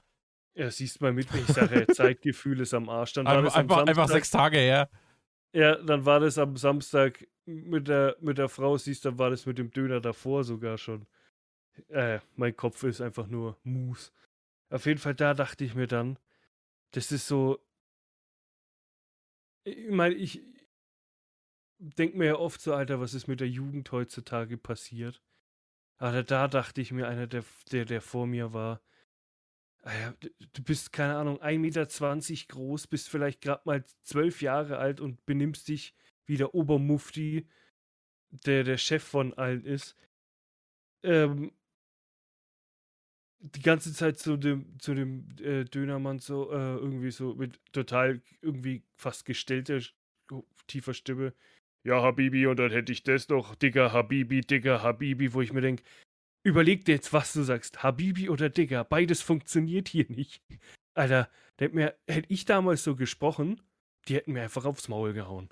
[0.57, 3.13] Ja, siehst mal mit, ich sage, Zeitgefühl ist am Arsch.
[3.13, 4.89] Dann war Einfach, das am einfach, einfach Samstag- sechs Tage her.
[5.53, 9.47] Ja, dann war das am Samstag mit der, mit der Frau, siehst dann war das
[9.47, 11.07] mit dem Döner davor sogar schon.
[11.89, 14.13] Äh, mein Kopf ist einfach nur Mus.
[14.71, 16.19] Auf jeden Fall, da dachte ich mir dann,
[16.93, 17.61] das ist so.
[19.65, 20.43] Ich meine, ich
[21.79, 25.23] denke mir ja oft so, Alter, was ist mit der Jugend heutzutage passiert?
[25.99, 28.81] Aber da dachte ich mir, einer, der, der, der vor mir war,
[30.21, 35.25] du- bist, keine Ahnung, 1,20 Meter groß, bist vielleicht gerade mal zwölf Jahre alt und
[35.27, 35.95] benimmst dich
[36.27, 37.47] wie der Obermufti,
[38.47, 39.97] der der Chef von allen ist.
[41.03, 41.51] Ähm,
[43.41, 48.21] die ganze Zeit zu dem, zu dem äh, Dönermann so, äh, irgendwie so mit total
[48.43, 49.93] irgendwie fast gestellter, sch-
[50.67, 51.33] tiefer Stimme.
[51.83, 55.63] Ja, Habibi, und dann hätte ich das noch, Digga, Habibi, Digga, Habibi, wo ich mir
[55.63, 55.83] denke,
[56.43, 60.43] überleg dir jetzt, was du sagst, Habibi oder Digga, beides funktioniert hier nicht.
[60.95, 63.61] Alter, denk mir, hätte ich damals so gesprochen,
[64.09, 65.51] die hätten mir einfach aufs Maul gehauen.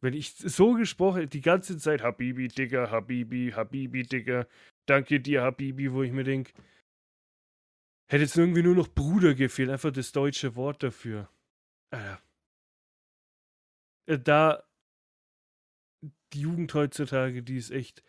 [0.00, 4.46] Wenn ich so gesprochen hätte, die ganze Zeit, Habibi, Digga, Habibi, Habibi, Digga,
[4.86, 6.52] danke dir, Habibi, wo ich mir denke,
[8.10, 11.28] hätte jetzt irgendwie nur noch Bruder gefehlt, einfach das deutsche Wort dafür.
[11.90, 12.22] Alter.
[14.06, 14.64] Äh, Da,
[16.32, 18.02] die Jugend heutzutage, die ist echt.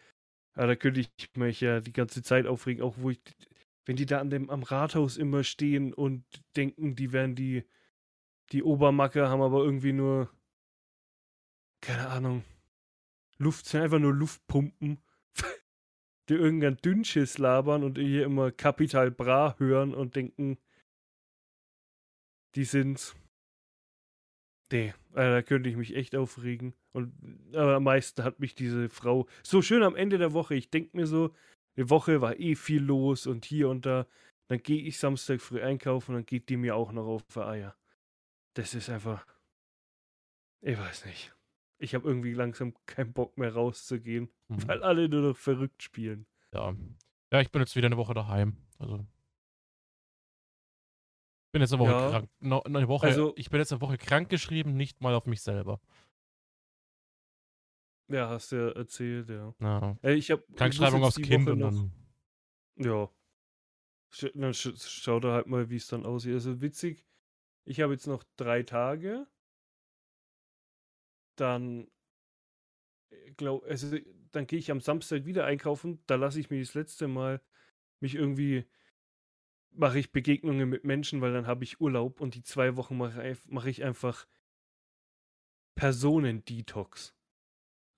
[0.60, 3.22] Ja, da könnte ich mich ja die ganze Zeit aufregen, auch wo ich,
[3.86, 6.26] wenn die da an dem, am Rathaus immer stehen und
[6.58, 7.64] denken, die wären die,
[8.52, 10.30] die Obermacke, haben aber irgendwie nur,
[11.80, 12.44] keine Ahnung,
[13.38, 15.02] Luft, sind einfach nur Luftpumpen,
[16.28, 20.58] die irgendein Dünnschiss labern und hier immer Kapital Bra hören und denken,
[22.56, 23.16] die sind's.
[24.74, 26.74] Nee, äh, da könnte ich mich echt aufregen.
[26.92, 27.14] Und
[27.56, 30.56] aber am meisten hat mich diese Frau so schön am Ende der Woche.
[30.56, 31.34] Ich denke mir so,
[31.78, 34.08] die Woche war eh viel los und hier und da.
[34.48, 37.46] Dann gehe ich Samstag früh einkaufen und dann geht die mir auch noch auf für
[37.46, 37.76] Eier.
[38.56, 39.26] Das ist einfach.
[40.62, 41.34] Ich weiß nicht.
[41.78, 44.68] Ich habe irgendwie langsam keinen Bock mehr rauszugehen, Mhm.
[44.68, 46.26] weil alle nur noch verrückt spielen.
[46.54, 46.76] Ja.
[47.32, 48.58] Ja, ich bin jetzt wieder eine Woche daheim.
[48.80, 49.06] Also.
[51.52, 52.10] Bin jetzt eine Woche Ja.
[52.10, 52.30] krank.
[52.40, 55.42] No, eine Woche, Also- ich bin jetzt eine Woche krank geschrieben, nicht mal auf mich
[55.42, 55.80] selber.
[58.10, 59.54] Ja, hast du ja erzählt, ja.
[59.60, 59.98] Ja.
[60.04, 61.92] Äh, ich habe Krankschreibung aufs Kind und noch, dann.
[62.78, 63.10] Ja.
[64.12, 66.34] Sch- Dann sch schau da halt mal, wie es dann aussieht.
[66.34, 67.08] Also witzig,
[67.66, 69.28] ich habe jetzt noch drei Tage.
[71.38, 71.88] Dann
[73.38, 73.98] glaub, also
[74.32, 76.00] dann gehe ich am Samstag wieder einkaufen.
[76.08, 77.42] Da lasse ich mir das letzte Mal
[78.02, 78.66] mich irgendwie
[79.72, 83.28] mache ich Begegnungen mit Menschen, weil dann habe ich Urlaub und die zwei Wochen mache
[83.28, 84.28] ich, mache ich einfach
[85.76, 87.16] Personen-Detox.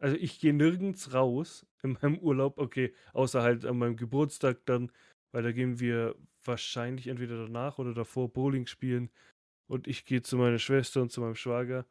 [0.02, 4.92] Also ich gehe nirgends raus in meinem Urlaub, okay, außer halt an meinem Geburtstag dann,
[5.32, 9.12] weil da gehen wir wahrscheinlich entweder danach oder davor Bowling spielen
[9.68, 11.86] und ich gehe zu meiner Schwester und zu meinem Schwager.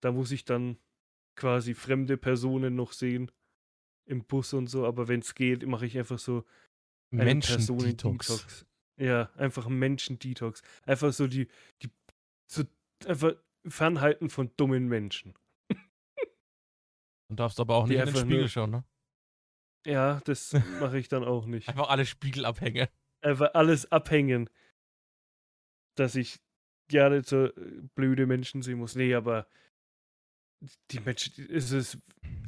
[0.00, 0.78] Da muss ich dann
[1.36, 3.30] quasi fremde Personen noch sehen
[4.06, 6.44] im Bus und so, aber wenn es geht, mache ich einfach so
[7.10, 8.66] Menschen-Detox.
[8.96, 10.62] Ja, einfach Menschen-Detox.
[10.84, 11.46] Einfach so die,
[11.82, 11.90] die,
[12.50, 12.64] so
[13.06, 13.34] einfach
[13.66, 15.34] fernhalten von dummen Menschen.
[17.30, 18.84] Und darfst aber auch Die nicht in den einfach Spiegel schauen, ne?
[19.86, 21.68] Ja, das mache ich dann auch nicht.
[21.68, 22.88] Einfach alle Spiegel abhängen.
[23.22, 24.50] Einfach alles abhängen,
[25.96, 26.40] dass ich
[26.88, 28.96] gerne so äh, blöde Menschen sehen muss.
[28.96, 29.46] Nee, aber
[30.90, 31.98] die Menschen, die- ist es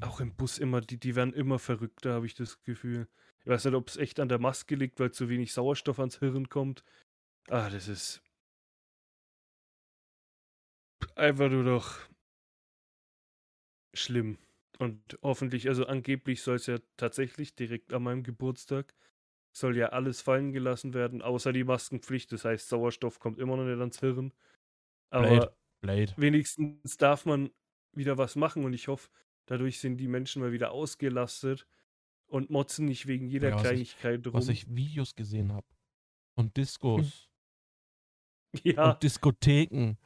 [0.01, 3.09] auch im Bus immer, die, die werden immer verrückter, habe ich das Gefühl.
[3.41, 6.19] Ich weiß nicht, ob es echt an der Maske liegt, weil zu wenig Sauerstoff ans
[6.19, 6.85] Hirn kommt.
[7.49, 8.23] Ah, das ist
[11.15, 11.99] einfach nur doch
[13.95, 14.39] schlimm.
[14.79, 18.95] Und hoffentlich, also angeblich soll es ja tatsächlich direkt an meinem Geburtstag,
[19.55, 22.33] soll ja alles fallen gelassen werden, außer die Maskenpflicht.
[22.33, 24.33] Das heißt, Sauerstoff kommt immer noch nicht ans Hirn.
[25.11, 25.55] Aber Blade.
[25.83, 26.15] Blade.
[26.17, 27.51] wenigstens darf man
[27.93, 29.11] wieder was machen und ich hoffe,
[29.47, 31.67] dadurch sind die Menschen mal wieder ausgelastet
[32.27, 34.35] und motzen nicht wegen jeder Ja, was ich- Kleinigkeit rum.
[34.35, 35.67] Was ich Videos gesehen habe.
[36.35, 37.29] Und Diskos.
[38.63, 39.97] ja, Und Diskotheken.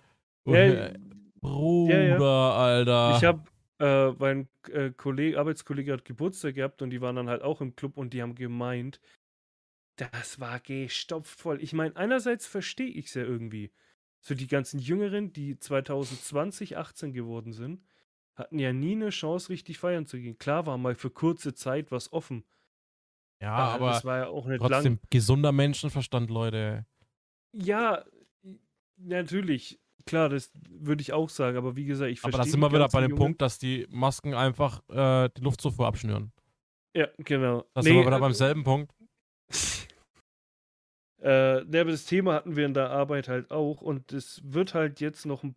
[0.45, 0.99] Und, Ja, äh,
[1.41, 3.17] Bruder, Alter.
[3.17, 3.45] ich habe
[3.79, 7.77] äh, mein äh, Kollege, Arbeitskollege hat Geburtstag gehabt und die waren dann halt auch im
[7.77, 9.01] Club und die haben gemeint,
[9.97, 11.63] das war gestopft voll.
[11.63, 13.73] Ich meine, einerseits verstehe ich es ja irgendwie.
[14.21, 17.83] So die ganzen Jüngeren, die 2020, 18 geworden sind,
[18.35, 20.39] hatten ja nie eine Chance, richtig feiern zu gehen.
[20.39, 22.45] Klar war mal für kurze Zeit was offen.
[23.41, 25.03] ja, aber aber das war ja auch nicht trotzdem lang.
[25.11, 26.87] gesunder Menschenverstand, Leute.
[27.53, 28.05] Ja,
[28.97, 29.81] natürlich.
[30.07, 32.73] Klar, das würde ich auch sagen, aber wie gesagt, ich Aber verstehe da sind wir
[32.73, 36.33] wieder bei dem Jungen- Punkt, dass die Masken einfach äh, die Luftzufuhr abschnüren.
[36.97, 37.65] Ja, genau.
[37.75, 38.93] Da sind wir wieder äh, beim selben Punkt.
[41.19, 44.75] Äh, ne, aber das Thema hatten wir in der Arbeit halt auch und es wird
[44.75, 45.57] halt jetzt noch ein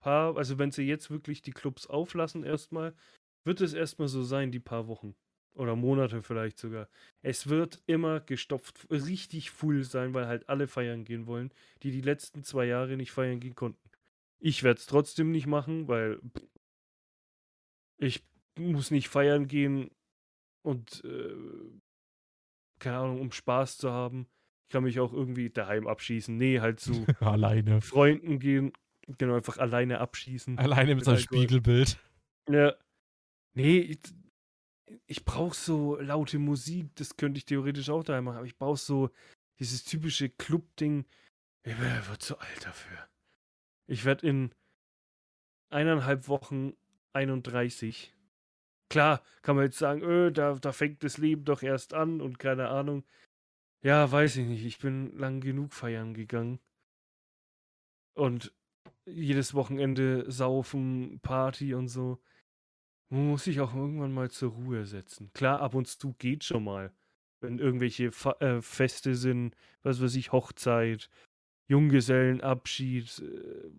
[0.00, 2.94] paar, also wenn sie jetzt wirklich die Clubs auflassen erstmal,
[3.44, 5.14] wird es erstmal so sein, die paar Wochen
[5.54, 6.88] oder Monate vielleicht sogar.
[7.22, 12.02] Es wird immer gestopft, richtig full sein, weil halt alle feiern gehen wollen, die die
[12.02, 13.87] letzten zwei Jahre nicht feiern gehen konnten.
[14.40, 16.20] Ich werde es trotzdem nicht machen, weil
[17.98, 18.24] ich
[18.56, 19.90] muss nicht feiern gehen
[20.62, 21.34] und äh,
[22.78, 24.28] keine Ahnung, um Spaß zu haben.
[24.68, 26.36] Ich kann mich auch irgendwie daheim abschießen.
[26.36, 27.80] Nee, halt zu Alleine.
[27.80, 28.72] Freunden gehen.
[29.16, 30.58] Genau, einfach alleine abschießen.
[30.58, 31.18] Alleine mit Mit seinem.
[31.18, 31.98] Spiegelbild.
[32.50, 32.74] Ja.
[33.54, 33.98] Nee, ich,
[35.06, 36.94] ich brauche so laute Musik.
[36.96, 38.36] Das könnte ich theoretisch auch daheim machen.
[38.36, 39.10] Aber ich brauche so
[39.58, 41.06] dieses typische Club-Ding.
[41.64, 43.07] Ich werde zu alt dafür.
[43.88, 44.52] Ich werde in
[45.70, 46.74] eineinhalb Wochen
[47.14, 48.14] 31.
[48.90, 52.38] Klar, kann man jetzt sagen, öh, da, da fängt das Leben doch erst an und
[52.38, 53.04] keine Ahnung.
[53.82, 54.64] Ja, weiß ich nicht.
[54.64, 56.60] Ich bin lang genug feiern gegangen.
[58.14, 58.52] Und
[59.06, 62.20] jedes Wochenende saufen, Party und so.
[63.10, 65.30] Muss sich auch irgendwann mal zur Ruhe setzen.
[65.32, 66.92] Klar, ab und zu geht schon mal.
[67.40, 71.08] Wenn irgendwelche Fa äh, Feste sind, was weiß ich, Hochzeit,
[71.68, 73.70] Junggesellenabschied, äh,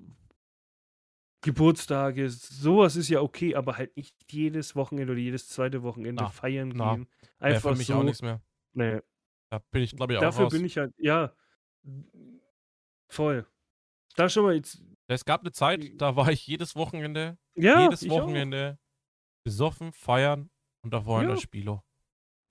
[1.42, 6.30] Geburtstage, sowas ist ja okay, aber halt nicht jedes Wochenende oder jedes zweite Wochenende Na,
[6.30, 7.08] feiern na, gehen.
[7.40, 7.96] Einfach für mich so.
[7.96, 8.42] auch nichts mehr.
[8.74, 9.00] Nee,
[9.50, 10.54] Da bin ich, glaube ich, auch dafür raus.
[10.54, 11.34] bin ich halt, ja,
[13.10, 13.46] voll.
[14.16, 18.02] Da schon mal jetzt, Es gab eine Zeit, da war ich jedes Wochenende, ja, jedes
[18.02, 18.24] ich auch.
[18.24, 18.78] Wochenende
[19.46, 20.50] besoffen, feiern
[20.84, 21.36] und davor in Ja.
[21.36, 21.84] der Spielo.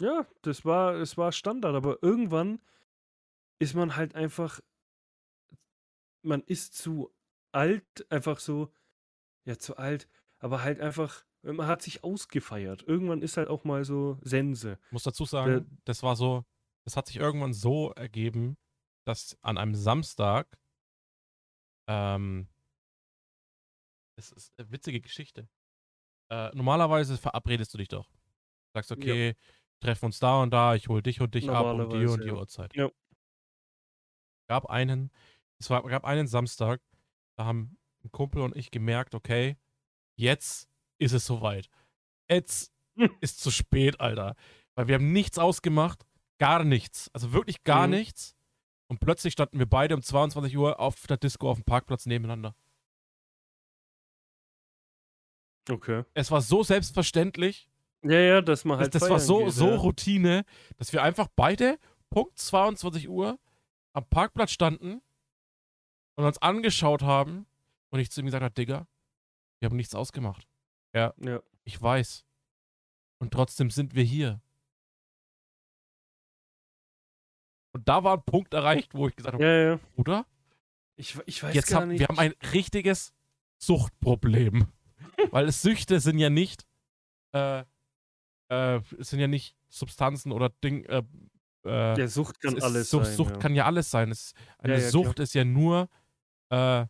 [0.01, 2.62] Ja, das war, es war Standard, aber irgendwann
[3.61, 4.61] ist man halt einfach,
[6.29, 7.12] man ist zu
[7.53, 8.73] alt, einfach so,
[9.45, 12.83] ja, zu alt, aber halt einfach, man hat sich ausgefeiert.
[12.85, 14.79] Irgendwann ist halt auch mal so Sense.
[14.91, 16.45] Muss dazu sagen, das war so,
[16.85, 18.57] das hat sich irgendwann so ergeben,
[19.05, 20.59] dass an einem Samstag,
[21.88, 22.49] ähm,
[24.17, 25.49] es ist eine witzige Geschichte.
[26.31, 28.11] Äh, normalerweise verabredest du dich doch.
[28.75, 29.35] Sagst, okay,
[29.81, 32.29] treffen uns da und da, ich hol dich und dich ab um die und die
[32.29, 32.35] ja.
[32.35, 32.75] Uhrzeit.
[32.75, 32.91] Ja.
[34.49, 35.11] Gab einen,
[35.59, 36.81] es war, gab einen Samstag,
[37.37, 39.57] da haben ein Kumpel und ich gemerkt, okay,
[40.16, 40.68] jetzt
[40.99, 41.68] ist es soweit.
[42.29, 43.11] Jetzt Hm.
[43.21, 44.35] ist zu spät, Alter.
[44.75, 46.05] Weil wir haben nichts ausgemacht,
[46.38, 47.11] gar nichts.
[47.12, 47.94] Also wirklich gar Mhm.
[47.94, 48.35] nichts.
[48.88, 52.55] Und plötzlich standen wir beide um 22 Uhr auf der Disco auf dem Parkplatz nebeneinander.
[55.71, 56.05] Okay.
[56.14, 57.68] Es war so selbstverständlich,
[58.03, 59.77] Ja, ja, dass man das, halt das war feiern so, geht, so ja.
[59.77, 60.44] Routine,
[60.77, 61.79] dass wir einfach beide
[62.11, 63.38] Punkt 22 Uhr
[63.92, 65.03] am Parkplatz standen
[66.19, 67.47] und uns angeschaut haben
[67.91, 68.89] und ich zu ihm gesagt habe, Digga,
[69.61, 70.49] wir haben nichts ausgemacht.
[70.93, 71.15] Ja.
[71.63, 72.25] Ich weiß.
[73.21, 74.41] Und trotzdem sind wir hier.
[77.73, 79.81] Und da war ein Punkt erreicht, wo ich gesagt habe, Ja, ja.
[79.95, 80.27] Bruder,
[80.97, 82.01] Ich, ich weiß jetzt gar haben nicht.
[82.01, 83.13] wir haben ein richtiges
[83.59, 84.67] Suchtproblem.
[85.31, 86.67] Weil Süchte sind ja nicht,
[87.33, 87.63] äh,
[88.49, 91.05] äh, sind ja nicht Substanzen oder Ding, äh,
[91.65, 93.15] äh, ja, Sucht kann alles Sucht, sein.
[93.15, 93.39] Sucht ja.
[93.39, 94.11] kann ja alles sein.
[94.11, 95.89] Es, eine Ja, ja, Sucht ist ja nur,
[96.51, 96.87] äh,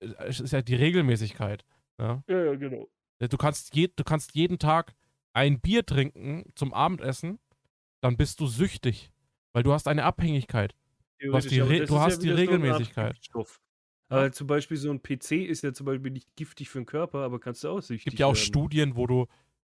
[0.00, 1.64] es ist ja die Regelmäßigkeit.
[1.98, 2.22] Ja?
[2.28, 2.88] ja, ja, genau.
[3.20, 4.94] Du kannst, je, du kannst jeden Tag
[5.32, 7.38] ein Bier trinken zum Abendessen,
[8.02, 9.10] dann bist du süchtig,
[9.52, 10.74] weil du hast eine Abhängigkeit.
[11.32, 13.14] hast die Re- du hast die so eine Art Regelmäßigkeit.
[13.14, 13.60] Giftstoff.
[14.10, 17.20] Aber zum Beispiel so ein PC ist ja zum Beispiel nicht giftig für den Körper,
[17.20, 18.44] aber kannst du auch Es süchtig gibt ja auch werden.
[18.44, 19.26] Studien, wo du,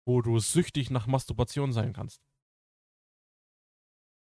[0.06, 2.22] wo du süchtig nach Masturbation sein kannst.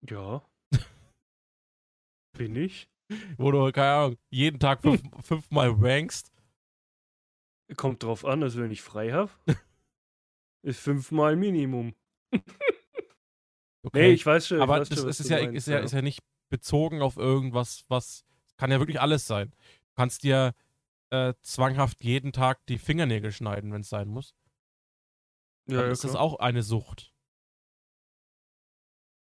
[0.09, 0.45] Ja.
[2.37, 2.89] Bin ich?
[3.37, 6.31] Wo du, keine Ahnung, jeden Tag fünf, fünfmal wankst.
[7.75, 9.31] Kommt drauf an, also wenn ich frei habe.
[10.63, 11.95] ist fünfmal Minimum.
[13.85, 13.99] Okay.
[13.99, 14.61] Nee, ich weiß schon.
[14.61, 17.85] Aber weiß das schon, ist, ja, meinst, ist, ja, ist ja nicht bezogen auf irgendwas,
[17.89, 18.25] was.
[18.55, 19.49] Kann ja wirklich alles sein.
[19.49, 20.53] Du kannst dir
[21.09, 24.35] äh, zwanghaft jeden Tag die Fingernägel schneiden, wenn es sein muss.
[25.65, 26.23] Dann ja, ja, ist das klar.
[26.23, 27.13] auch eine Sucht.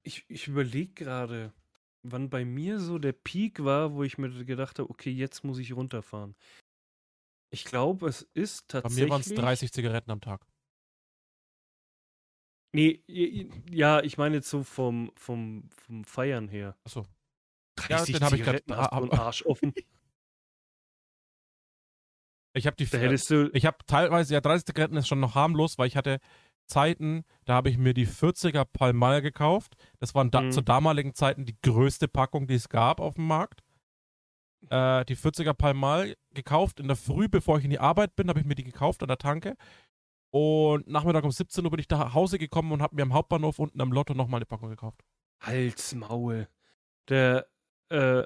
[0.03, 1.53] Ich, ich überlege gerade,
[2.03, 5.57] wann bei mir so der Peak war, wo ich mir gedacht habe, okay, jetzt muss
[5.57, 6.35] ich runterfahren.
[7.51, 9.03] Ich glaube, es ist Bei tatsächlich.
[9.05, 10.45] mir waren es 30 Zigaretten am Tag.
[12.75, 13.03] Nee,
[13.69, 16.75] ja, ich meine jetzt so vom, vom, vom Feiern her.
[16.83, 17.01] Achso.
[17.87, 19.73] Ja, 30 den hab ich grad- Zigaretten, hast du einen hab- Arsch offen.
[22.55, 22.85] Ich habe die.
[22.85, 23.49] Da hättest du.
[23.53, 26.19] Ich habe teilweise, ja, 30 Zigaretten ist schon noch harmlos, weil ich hatte
[26.73, 29.75] Zeiten, da habe ich mir die 40er Palmal gekauft.
[29.99, 30.51] Das waren da, Mhm.
[30.51, 33.61] zu damaligen Zeiten die größte Packung, die es gab auf dem Markt.
[34.69, 38.39] Äh, die 40er Palmal gekauft in der Früh, bevor ich in die Arbeit bin, habe
[38.39, 39.55] ich mir die gekauft an der Tanke.
[40.31, 43.59] Und Nachmittag um 17 Uhr bin ich nach Hause gekommen und habe mir am Hauptbahnhof
[43.59, 45.03] unten am Lotto nochmal eine Packung gekauft.
[45.41, 46.47] Hals, Maul.
[47.09, 47.45] Der
[47.89, 48.23] äh,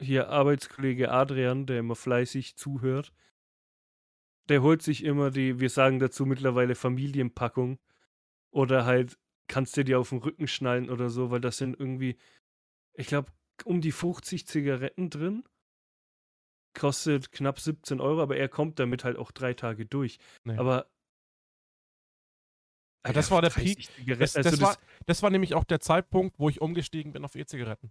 [0.00, 3.12] hier Arbeitskollege Adrian, der immer fleißig zuhört,
[4.48, 7.78] der holt sich immer die, wir sagen dazu mittlerweile Familienpackung.
[8.50, 12.16] Oder halt, kannst du dir auf den Rücken schnallen oder so, weil das sind irgendwie,
[12.94, 13.30] ich glaube,
[13.64, 15.44] um die 50 Zigaretten drin.
[16.78, 20.18] Kostet knapp 17 Euro, aber er kommt damit halt auch drei Tage durch.
[20.44, 20.56] Nee.
[20.56, 20.88] Aber.
[23.06, 23.86] Ja, das war der 30 Peak.
[23.96, 27.24] Zigaretten, Das, also das, war, das war nämlich auch der Zeitpunkt, wo ich umgestiegen bin
[27.24, 27.90] auf E-Zigaretten.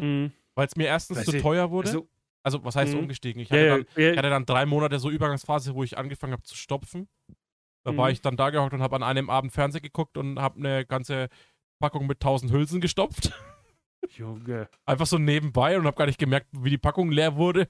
[0.00, 1.42] mh, Weil es mir erstens Weiß zu ich.
[1.42, 1.88] teuer wurde.
[1.88, 2.08] also,
[2.46, 3.00] Also, was heißt Mhm.
[3.00, 3.42] umgestiegen?
[3.42, 6.32] Ich hatte, ja, dann, ja, ich hatte dann drei Monate so Übergangsphase, wo ich angefangen
[6.32, 7.08] habe zu stopfen.
[7.82, 8.12] Da war Mhm.
[8.12, 11.28] ich dann da gehockt und habe an einem Abend Fernsehen geguckt und habe eine ganze
[11.80, 13.32] Packung mit 1000 Hülsen gestopft.
[14.10, 14.68] Junge.
[14.84, 17.68] Einfach so nebenbei und habe gar nicht gemerkt, wie die Packung leer wurde.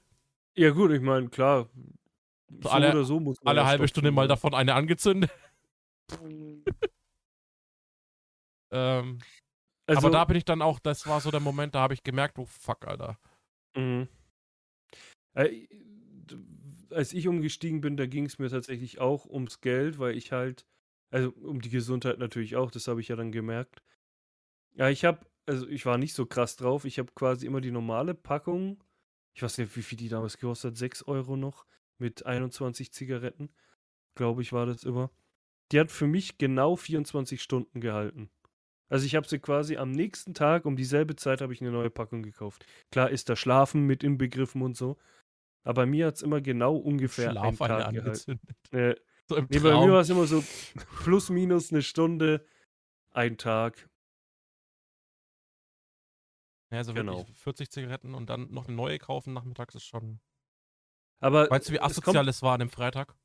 [0.55, 1.70] Ja, gut, ich meine, klar.
[2.61, 5.31] So alle- oder so muss man Alle halbe Stunde mal davon eine angezündet.
[8.72, 9.20] Ähm,
[9.87, 12.03] Also, aber da bin ich dann auch, das war so der Moment, da habe ich
[12.03, 13.16] gemerkt, oh fuck, Alter.
[13.77, 14.09] Mhm.
[15.37, 15.68] Äh,
[16.91, 20.66] als ich umgestiegen bin, da ging es mir tatsächlich auch ums Geld, weil ich halt,
[21.11, 23.82] also um die Gesundheit natürlich auch, das habe ich ja dann gemerkt.
[24.74, 27.70] Ja, ich habe, also ich war nicht so krass drauf, ich habe quasi immer die
[27.70, 28.82] normale Packung,
[29.34, 31.66] ich weiß nicht, wie viel die damals gekostet hat, 6 Euro noch,
[31.99, 33.51] mit 21 Zigaretten,
[34.14, 35.11] glaube ich, war das immer.
[35.72, 38.30] Die hat für mich genau 24 Stunden gehalten.
[38.89, 41.91] Also ich habe sie quasi am nächsten Tag um dieselbe Zeit habe ich eine neue
[41.91, 42.64] Packung gekauft.
[42.93, 44.97] Klar ist da Schlafen mit inbegriffen und so,
[45.67, 48.41] aber bei mir hat es immer genau ungefähr Schlaf einen eine Tag gehalten.
[48.71, 48.73] angezündet.
[48.73, 48.95] Äh,
[49.29, 50.43] So nee, bei mir war es immer so
[51.05, 52.47] plus minus eine Stunde,
[53.11, 53.89] ein Tag.
[56.73, 57.19] Ja, also Genau.
[57.19, 60.21] wirklich 40 Zigaretten und dann noch eine neue kaufen nachmittags ist schon.
[61.21, 63.17] Aber Weißt du, wie es asozial kommt, es war an dem Freitag?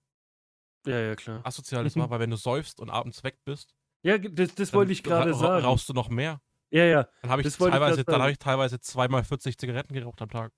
[0.88, 1.46] ja, ja, klar.
[1.46, 4.92] Asozial es war, weil wenn du säufst und abends weg bist, Ja, das, das wollte
[4.92, 5.66] ich gerade ra- sagen.
[5.66, 6.42] rauchst du noch mehr.
[6.72, 7.08] Ja, ja.
[7.22, 10.54] Dann habe ich teilweise, dann ich teilweise zweimal 40 Zigaretten geraucht am Tag.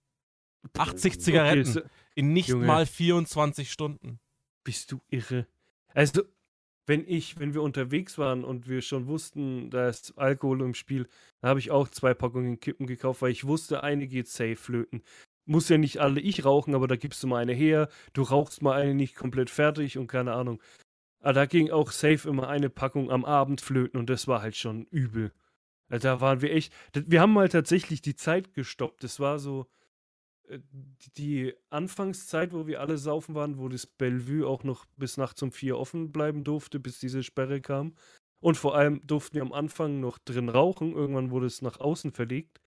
[0.77, 1.81] 80 Okay, Zigaretten so,
[2.15, 2.65] in nicht Junge.
[2.65, 4.19] mal 24 Stunden.
[4.63, 5.47] bist du irre.
[5.93, 6.23] Also,
[6.85, 11.07] wenn ich, wenn wir unterwegs waren und wir schon wussten, da ist Alkohol im Spiel,
[11.41, 15.01] dann habe ich auch zwei Packungen Kippen gekauft, weil ich wusste, eine geht safe flöten.
[15.45, 18.61] Muss ja nicht alle ich rauchen, aber da gibst du mal eine her, du rauchst
[18.61, 20.61] mal eine nicht komplett fertig und keine Ahnung.
[21.21, 24.55] Aber da ging auch safe immer eine Packung am Abend flöten und das war halt
[24.55, 25.31] schon übel.
[25.89, 29.03] Also da waren wir echt, wir haben mal tatsächlich die Zeit gestoppt.
[29.03, 29.67] Das war so
[30.49, 35.41] die- die Anfangszeit, wo wir alle saufen waren, wo das Bellevue auch noch bis nachts
[35.41, 37.95] um vier offen bleiben durfte, bis diese Sperre kam.
[38.41, 40.91] Und vor allem durften wir am Anfang noch drin rauchen.
[40.93, 42.59] Irgendwann wurde es nach außen verlegt.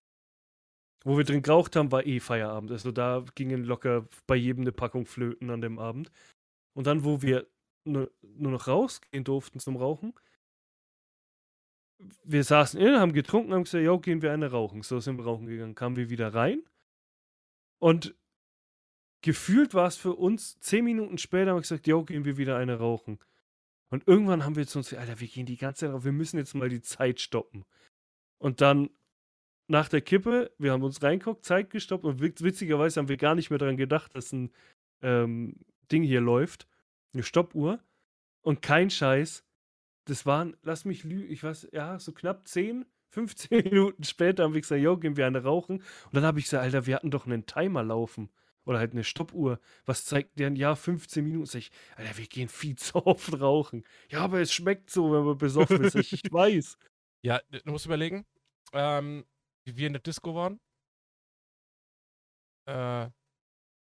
[1.05, 2.71] Wo wir drin geraucht haben, war eh Feierabend.
[2.71, 6.11] Also da gingen locker bei jedem eine Packung Flöten an dem Abend.
[6.75, 7.47] Und dann, wo wir
[7.85, 10.13] nur, nur noch rausgehen durften zum Rauchen,
[12.23, 14.81] wir saßen innen, haben getrunken, haben gesagt, ja, gehen wir eine rauchen.
[14.83, 15.75] So sind wir rauchen gegangen.
[15.75, 16.63] Kamen wir wieder rein.
[17.79, 18.15] Und
[19.21, 22.57] gefühlt war es für uns, zehn Minuten später haben wir gesagt, ja, gehen wir wieder
[22.57, 23.19] eine rauchen.
[23.89, 26.37] Und irgendwann haben wir zu uns, Alter, wir gehen die ganze Zeit raus, wir müssen
[26.37, 27.65] jetzt mal die Zeit stoppen.
[28.37, 28.89] Und dann
[29.67, 33.35] nach der Kippe, wir haben uns reinguckt, Zeit gestoppt und witz- witzigerweise haben wir gar
[33.35, 34.51] nicht mehr daran gedacht, dass ein
[35.01, 35.55] ähm,
[35.91, 36.67] Ding hier läuft,
[37.13, 37.83] eine Stoppuhr
[38.41, 39.43] und kein Scheiß.
[40.05, 42.85] Das waren, lass mich lügen, ich weiß, ja, so knapp 10,
[43.17, 45.77] 15 Minuten später haben wir gesagt, jo, gehen wir eine rauchen.
[45.77, 48.29] Und dann habe ich gesagt, Alter, wir hatten doch einen Timer laufen.
[48.65, 49.59] Oder halt eine Stoppuhr.
[49.85, 50.51] Was zeigt der?
[50.51, 51.45] Ja, 15 Minuten.
[51.47, 53.83] Sag ich, Alter, wir gehen viel zu oft rauchen.
[54.09, 55.95] Ja, aber es schmeckt so, wenn man besoffen ist.
[55.95, 56.77] Ich, ich weiß.
[57.23, 58.27] Ja, du musst überlegen,
[58.73, 59.25] ähm,
[59.65, 60.59] wie wir in der Disco waren.
[62.67, 63.09] Äh,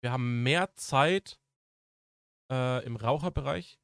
[0.03, 1.41] wir haben mehr Zeit
[2.53, 3.81] äh, im Raucherbereich,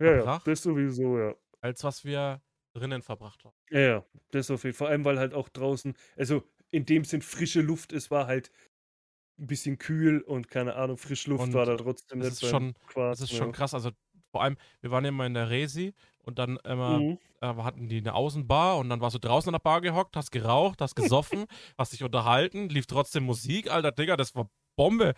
[0.00, 1.34] Ja, ja, das sowieso, ja.
[1.60, 2.42] als was wir
[2.72, 3.54] drinnen verbracht haben.
[3.70, 4.86] Ja, ja, das auf jeden Fall.
[4.86, 8.50] Vor allem, weil halt auch draußen, also in dem Sinn frische Luft, es war halt
[9.38, 13.12] ein bisschen kühl und keine Ahnung, Frischluft Und war da trotzdem das ist schon- Quark,
[13.12, 13.74] Das ist schon krass.
[13.74, 13.90] Also
[14.30, 15.94] vor allem, wir waren immer in der Resi
[16.24, 17.18] und dann immer Mhm.
[17.40, 20.30] äh, hatten die eine Außenbar und dann warst du draußen an der Bar gehockt, hast
[20.30, 21.46] geraucht, hast gesoffen,
[21.78, 25.14] hast dich unterhalten, lief trotzdem Musik, alter Digga, das war Bombe.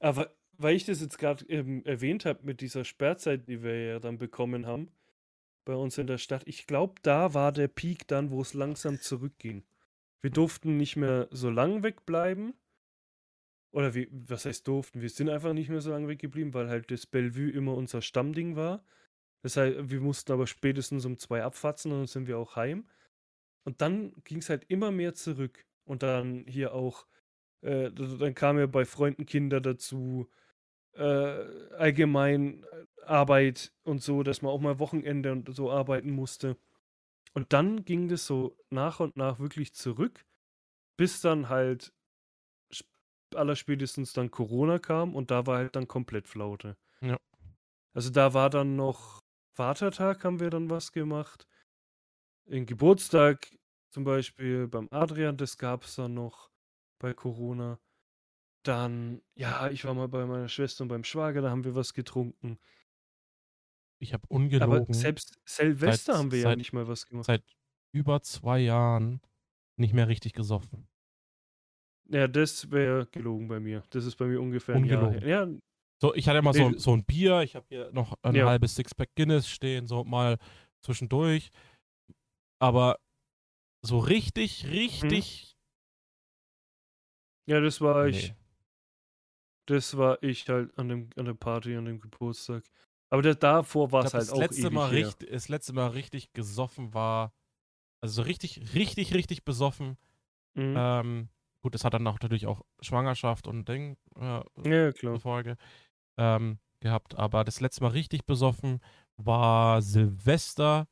[0.00, 3.98] Aber weil ich das jetzt gerade ähm, erwähnt habe mit dieser Sperrzeit, die wir ja
[3.98, 4.90] dann bekommen haben
[5.66, 9.00] bei uns in der Stadt, ich glaube, da war der Peak dann, wo es langsam
[9.00, 9.64] zurückging.
[10.22, 12.54] Wir durften nicht mehr so lang wegbleiben.
[13.72, 15.02] Oder wie, was heißt durften?
[15.02, 18.56] Wir sind einfach nicht mehr so lange weggeblieben, weil halt das Bellevue immer unser Stammding
[18.56, 18.82] war.
[19.42, 22.88] Das heißt, wir mussten aber spätestens um zwei abfatzen und dann sind wir auch heim.
[23.64, 25.66] Und dann ging es halt immer mehr zurück.
[25.84, 27.06] Und dann hier auch,
[27.62, 30.30] äh, dann kamen ja bei Freunden Kinder dazu,
[30.96, 32.64] äh, allgemein
[33.04, 36.56] Arbeit und so, dass man auch mal Wochenende und so arbeiten musste.
[37.34, 40.24] Und dann ging das so nach und nach wirklich zurück,
[40.96, 41.92] bis dann halt
[42.72, 42.88] sp-
[43.34, 46.76] allerspätestens dann Corona kam und da war halt dann komplett Flaute.
[47.00, 47.16] Ja.
[47.94, 49.20] Also da war dann noch
[49.54, 51.46] Vatertag haben wir dann was gemacht.
[52.46, 53.48] In Geburtstag
[53.90, 56.50] zum Beispiel beim Adrian, das gab es dann noch
[56.98, 57.78] bei Corona.
[58.66, 61.94] Dann, ja, ich war mal bei meiner Schwester und beim Schwager, da haben wir was
[61.94, 62.58] getrunken.
[64.00, 67.26] Ich habe Aber ungelogen selbst Silvester Seit- haben wir ja seit- nicht mal was gemacht.
[67.26, 67.44] seit
[67.92, 69.20] über zwei Jahren
[69.78, 70.88] nicht mehr richtig gesoffen.
[72.08, 73.82] Ja, das wäre gelogen bei mir.
[73.90, 75.26] Das ist bei mir ungefähr ein Jahr Ungelogen.
[75.28, 75.46] her.
[75.46, 75.60] Ja,
[76.00, 78.46] So, ich hatte Nee, so, so ein Bier, ich habe hier noch ein Ja.
[78.46, 80.36] halbes Sixpack Guinness stehen, so mal
[80.82, 81.50] zwischendurch.
[82.58, 82.98] Aber
[83.82, 85.56] so richtig, richtig.
[87.46, 88.34] ja, das war ich.
[89.66, 92.64] Das war ich halt an dem an der Party, an dem Geburtstag.
[93.10, 95.06] Aber das, davor war es halt das, auch letzte Mal her.
[95.06, 97.32] richtig, das letzte Mal richtig gesoffen war,
[98.00, 99.96] also so richtig, richtig, richtig besoffen.
[100.54, 100.74] Mhm.
[100.76, 101.28] Ähm,
[101.62, 105.18] gut, das hat dann auch natürlich auch Schwangerschaft und Ding äh, ja, ja, klar.
[105.20, 105.56] Folge
[106.18, 107.16] ähm, gehabt.
[107.16, 108.80] Aber das letzte Mal richtig besoffen
[109.16, 110.88] war Silvester.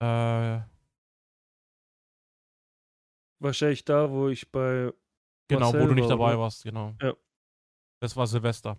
[0.00, 0.60] Äh,
[3.38, 4.92] Wahrscheinlich da, wo ich bei
[5.48, 6.40] genau, wo Marcel du nicht war, dabei oder?
[6.40, 6.94] warst, genau.
[8.00, 8.78] Das war Silvester.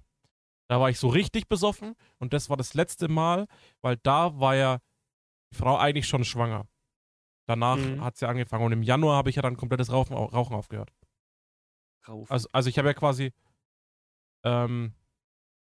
[0.69, 3.47] Da war ich so richtig besoffen und das war das letzte Mal,
[3.81, 4.79] weil da war ja
[5.51, 6.67] die Frau eigentlich schon schwanger.
[7.47, 8.01] Danach Mhm.
[8.03, 10.91] hat sie angefangen und im Januar habe ich ja dann komplettes Rauchen, Rauchen aufgehört.
[12.07, 12.31] Rauf.
[12.31, 13.33] Also, also ich habe ja quasi,
[14.43, 14.93] ähm,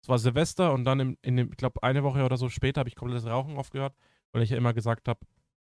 [0.01, 2.79] es war Silvester und dann im, in dem, ich glaube, eine Woche oder so später
[2.79, 3.95] habe ich komplettes Rauchen aufgehört,
[4.31, 5.19] weil ich ja immer gesagt habe,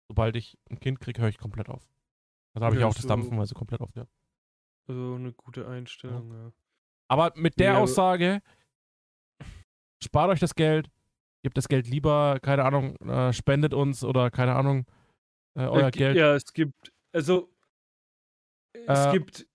[0.08, 1.88] sobald ich ein Kind kriege, höre ich komplett auf.
[2.54, 4.10] Also habe ich Ja, auch das so- Dampfen, weil sie komplett aufgehört.
[4.88, 6.52] Also eine gute Einstellung, ja.
[7.08, 8.40] Aber mit der Ja, Aussage,
[10.02, 10.90] spart euch das Geld,
[11.42, 14.84] gebt das Geld lieber, keine Ahnung, äh, spendet uns oder keine Ahnung,
[15.56, 16.16] äh, euer Äh, gi- Geld.
[16.16, 17.50] Ja, es gibt, also
[18.72, 19.46] es Äh, gibt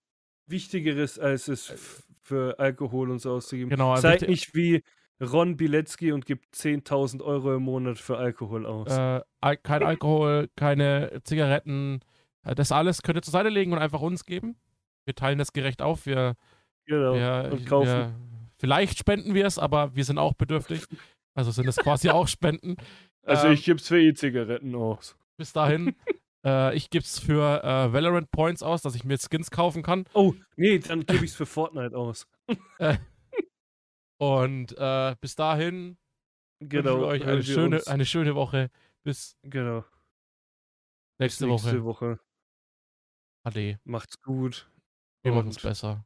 [0.48, 3.70] Wichtigeres, als es f- für Alkohol und so auszugeben.
[3.70, 4.84] Genau, Seid wichtig- nicht wie
[5.22, 8.88] Ron Bilecki und gibt 10.000 Euro im Monat für Alkohol aus.
[8.90, 12.02] äh, Al kein Alkohol, keine Zigaretten,
[12.44, 14.58] äh, das alles könnt ihr zur Seite legen und einfach uns geben.
[15.06, 16.06] Wir teilen das gerecht auf.
[16.06, 16.36] Wir,
[16.86, 17.14] genau.
[17.16, 17.88] wir, und kaufen.
[17.88, 18.16] wir
[18.58, 20.86] vielleicht spenden wir es, aber wir sind auch bedürftig.
[21.36, 22.76] Also sind es quasi auch Spenden.
[23.24, 25.18] also ähm, ich gebe es für E-Zigaretten aus.
[25.38, 25.96] Bis dahin.
[26.46, 30.06] äh, ich gebe es für äh, Valorant Points aus, dass ich mir Skins kaufen kann.
[30.14, 32.28] Oh, nee, dann gebe ich es für Fortnite aus.
[34.20, 35.98] Und äh, bis dahin
[36.60, 36.92] Genau.
[36.92, 38.70] wünschen wir euch eine schöne, uns- eine schöne Woche.
[39.04, 39.84] Bis Genau.
[41.20, 41.84] nächste, Nächste Woche.
[41.84, 42.20] Woche.
[43.46, 43.80] Ade.
[43.84, 44.70] Macht's gut.
[45.24, 46.06] Wir machen es besser.